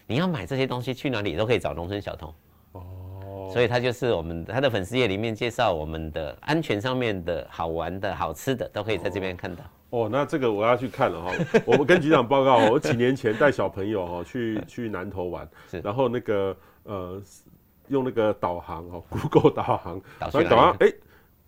[0.06, 2.34] 你要买这些东西去哪里都可以找农村小童。
[2.72, 9.62] 哦，所以他就是我们他的粉丝页里面介绍我们的安全上面的好玩的好吃的都可以在这边看到。
[9.90, 11.32] 哦，那这个我要去看了哈。
[11.66, 15.46] 我们跟局长报告，我几年前带小朋友哈去去南投玩，
[15.82, 17.22] 然后那个呃
[17.88, 20.90] 用那个导航哦，Google 导航，导航哎。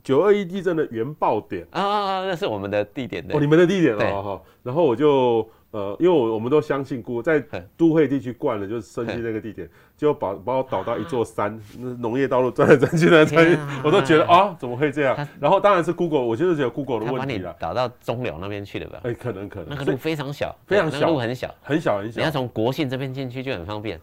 [0.03, 4.43] 九二一地震的原爆点啊啊啊，那是我们的地点的哦，你们的地点哦哈。
[4.63, 7.43] 然后我就呃，因为我我们都相信过在
[7.77, 15.17] 都会地区惯了，就是升去那个地点，就把把我导到一座山，那农业道路转来转去的，转我都觉得啊，怎么会这样？
[15.41, 17.57] 然后当然是 Google，我就是觉得 Google 的问题了。
[17.59, 19.01] 导到中寮那边去了吧？
[19.05, 19.69] 哎，可能可能。
[19.71, 22.21] 那个路非常小，非常小，路很小，很小很小。
[22.21, 23.99] 你要从国信这边进去就很方便。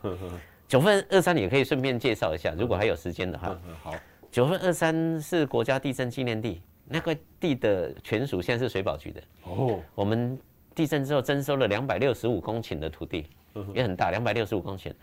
[0.67, 3.55] 九份二三也可以顺便介绍一下，如果还有时间的话。
[3.83, 3.93] 好。
[4.31, 9.21] 九份二三是国家地震纪念地，那块地的权属现在是水保局的。
[9.43, 10.37] 哦，我们
[10.75, 13.25] 地震之后征收了两百六十五公顷的土地，
[13.73, 14.93] 也很大，两百六十五公顷。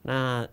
[0.00, 0.48] 那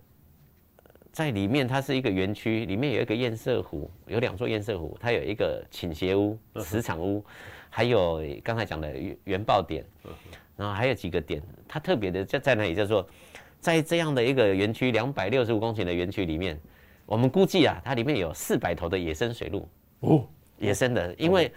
[1.14, 7.24] 在里面，它是一个园区，里面有一个堰塞湖，有两座堰塞湖，它有一个倾斜屋、磁场屋，
[7.70, 8.94] 还有刚才讲的
[9.24, 9.86] 原爆点，
[10.58, 12.76] 然后还有几个点，它特别的在在哪里？
[12.76, 13.08] 叫做
[13.62, 16.60] 在这样的一个园区，两百六十五公顷的园区里面。
[17.12, 19.68] 我们估计啊，它里面有四百头的野生水鹿
[20.00, 20.26] 哦，
[20.60, 21.52] 野生的，因为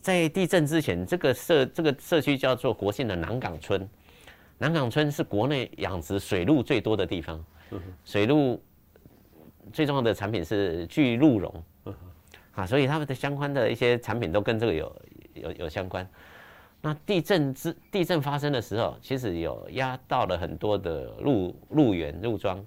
[0.00, 3.86] 在地震之前，这个社这个社区叫做国姓的南港村，
[4.56, 7.44] 南港村是国内养殖水鹿最多的地方，
[8.02, 8.58] 水鹿
[9.74, 11.62] 最重要的产品是巨鹿茸，
[12.52, 15.02] 啊，所以他们的相关的一些产品都跟这个有
[15.34, 16.08] 有有相关。
[16.80, 22.64] 那地震之地震发生的时候，其实有压到了很多的鹿鹿园鹿庄。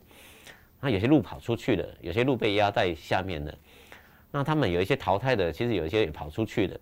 [0.82, 3.53] 那有些鹿跑出去了，有些鹿被压在下面了。
[4.32, 6.79] 那他们有一些淘汰的，其实有一些也跑出去了。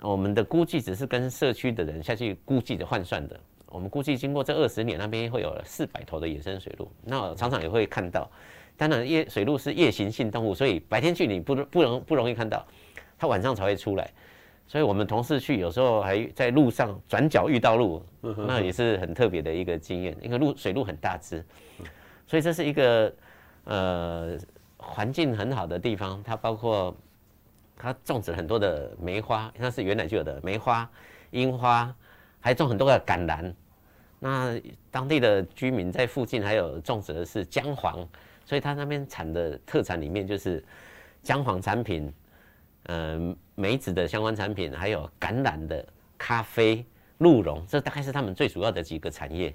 [0.00, 3.38] 我们的估计只是跟社区的人下去估计的换算的。
[3.66, 6.88] 我们估计经过这二十年，那边会有四百头的野生水鹿。
[7.02, 8.30] 那常常也会看到，
[8.76, 12.64] 当然夜水鹿是夜行性动物，所以白天去你不不容不容易看到，
[13.18, 14.08] 它晚上才会出来。
[14.66, 21.44] 所以我们同事去有时候还在路上转角遇到鹿，那也是很特别的一个经验，因为鹿水鹿很大只。
[22.28, 23.12] 所以这是一个
[23.64, 24.38] 呃
[24.76, 26.94] 环境很好的地方，它包括
[27.74, 30.88] 它种植很多的梅花，那是原来就有的梅花、
[31.30, 31.92] 樱花，
[32.38, 33.52] 还种很多的橄榄。
[34.20, 34.60] 那
[34.90, 38.06] 当地的居民在附近还有种植的是姜黄，
[38.44, 40.62] 所以它那边产的特产里面就是
[41.22, 42.12] 姜黄产品，
[42.84, 45.82] 嗯、呃，梅子的相关产品，还有橄榄的
[46.18, 46.84] 咖啡、
[47.18, 49.54] 鹿茸，这大概是他们最主要的几个产业。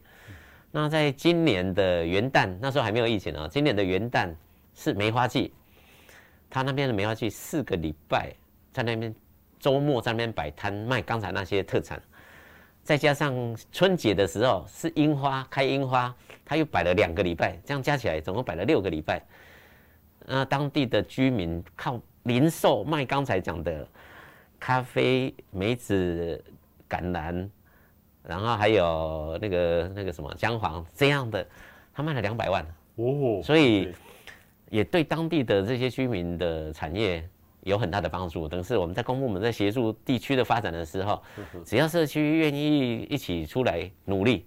[0.76, 3.48] 那在今年的元旦，那时候还没有疫情啊。
[3.48, 4.34] 今年的元旦
[4.74, 5.54] 是梅花季，
[6.50, 8.34] 他那边的梅花季四个礼拜
[8.72, 9.14] 在那边
[9.60, 12.02] 周末在那边摆摊卖刚才那些特产，
[12.82, 16.12] 再加上春节的时候是樱花开樱花，
[16.44, 19.22] 他又摆了两个礼拜，这样加起来总共摆了六个礼拜。
[20.26, 23.88] 那当地的居民靠零售卖刚才讲的
[24.60, 26.44] 咖啡、梅子、
[26.90, 27.48] 橄榄。
[28.26, 31.46] 然后还有那个那个什么姜黄这样的，
[31.94, 32.66] 他卖了两百万
[32.96, 33.94] 哦，所以
[34.70, 37.28] 也对当地的这些居民的产业
[37.64, 38.48] 有很大的帮助。
[38.48, 41.22] 等是我们在公部门在协助地区的发展的时候，
[41.66, 44.46] 只要社区愿意一起出来努力，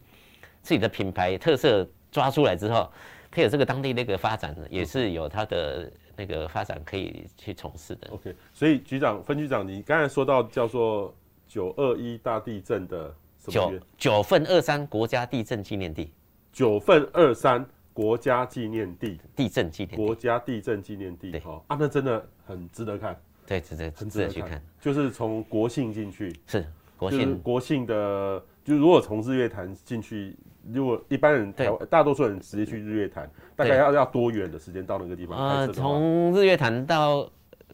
[0.63, 2.91] 自己的品牌特色抓出来之后，
[3.31, 8.09] 可以有这个当地那个发展，也是有它的那个发展可以去从事的。
[8.11, 11.15] OK，所以局长、分局长，你刚才说到叫做
[11.47, 13.15] 九二一大地震的。
[13.49, 16.13] 九九份二三国家地震纪念地，
[16.53, 26.67] 九份二三国家纪念地，地震纪念国家地震纪念地，好啊，那真的很值得看，对，值得很值得去看，就是从国庆进去，是
[26.97, 30.37] 国姓国庆的，就如果从日月潭进去，
[30.73, 35.39] 如果一般人台湾大多数人直接去日月潭，大概要要多远的时间到那个地方？
[35.39, 37.31] 呃，从日月潭到。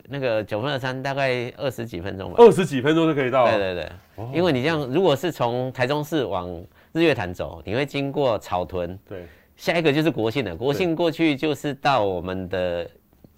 [0.08, 3.46] 那个九份二三大概二十几分钟吧，二十几分钟就可以到。
[3.46, 6.48] 对对对，哦、因为你这样，如果是从台中市往
[6.92, 9.26] 日月潭走，你会经过草屯，对，
[9.56, 12.88] 下一个就是国姓了，国姓过去就是到我们的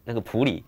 [0.04, 0.64] 那个埔里。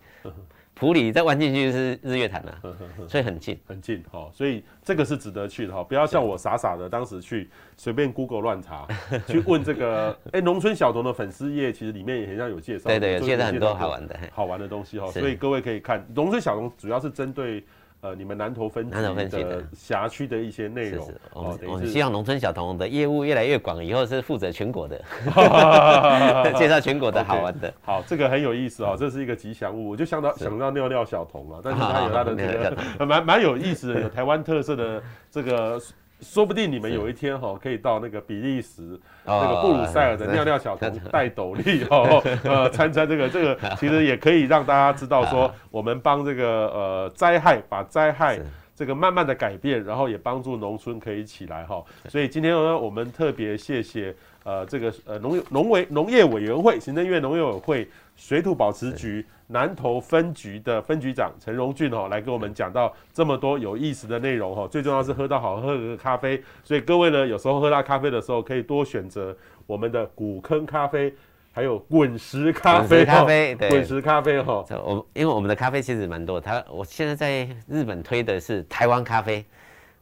[0.79, 2.59] 埔里再弯进去就是日月潭了，
[3.07, 8.87] 所以很近，很近哈，所以这个是值得去的哈，不要像我傻傻的当时去随便 Google 乱查，
[9.27, 17.63] 去问这个，哎，农村小童的粉丝页其实里面也很像有介绍，对对，有介绍很多好玩的，好玩的东西哈，所以各位可以看农村小童主要是针对。
[18.01, 24.97] 呃，你们南投分局的辖区的一些内容，我们希望农村小童的业务越来越广，以后是负责全国的，
[26.55, 27.73] 介绍全国的好玩的。
[27.81, 35.81] 好，这个很有意思哦，这是一个吉祥物，我就想到想到尿尿小童了，但是 他有他的那个 蛮蛮有意思的，有台湾特色的这个。
[36.21, 48.39] 说不定你们有一天哈可以到那个比利时那个布鲁塞尔的尿尿小童戴斗笠哦， 呃参参这个这个 其实也可以让大家知道说 我们帮这个呃灾害把灾害
[48.75, 51.83] 这个慢慢的改变，然后也帮助农村可以起来哈。
[52.09, 57.87] 所以今天呢我们特别谢谢呃这个呃农农委农业委员会行政院农业委员会
[58.17, 64.67] 水土保持局南投分局的分局长陈荣俊哦，来给我们讲到这么多有意思的内容哈。
[64.67, 69.33] 最重要是喝到好喝的咖啡，所以各位呢，有时候喝到咖啡的时候，可以多选择
[69.65, 71.13] 我们的古坑咖啡。
[71.53, 74.63] 还有滚石咖啡，咖啡对，滚石咖啡哈。
[74.69, 79.43] 我因为我们的咖啡其实蛮多，它我现在在日本推的是台湾咖啡，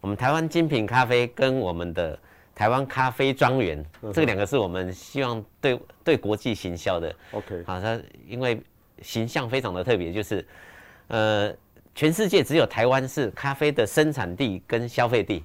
[0.01, 2.19] 我们台湾精品咖啡跟我们的
[2.55, 7.13] 台湾咖啡庄园，这两个是我们希望对对国际行销的。
[7.31, 8.59] OK，好，它因为
[9.01, 10.43] 形象非常的特别，就是
[11.09, 11.53] 呃，
[11.93, 15.43] 全世界只有台湾是咖啡的生产地跟消费地。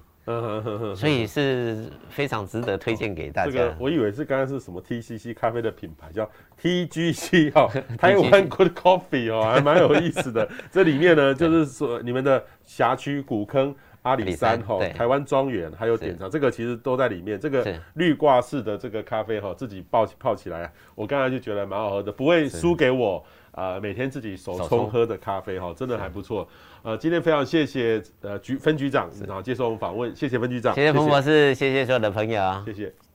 [0.95, 3.51] 所以是非常值得推荐给大家。
[3.51, 6.29] 这个我以为是刚刚是什么 TCC 咖啡的品牌，叫
[6.61, 10.47] TGC 哈， 台湾 Good Coffee 哦，还蛮有意思的。
[10.71, 17.39] 这里面呢，就是说你们的辖区古坑、阿里山哈、台湾庄园还有典藏，这个其实都在里面。
[17.39, 23.23] 这个绿挂式的这个咖啡哈，自己泡泡起来，我刚才就觉得蛮好喝的，不会输给我。
[23.51, 26.47] 啊、呃，每天自己手冲喝的咖啡哈，真的还不错。
[26.83, 33.10] 呃，今天非常谢谢呃局分局长，然后接受我们访问，谢谢分局长，谢谢彭博士，谢谢所有的朋友，谢谢。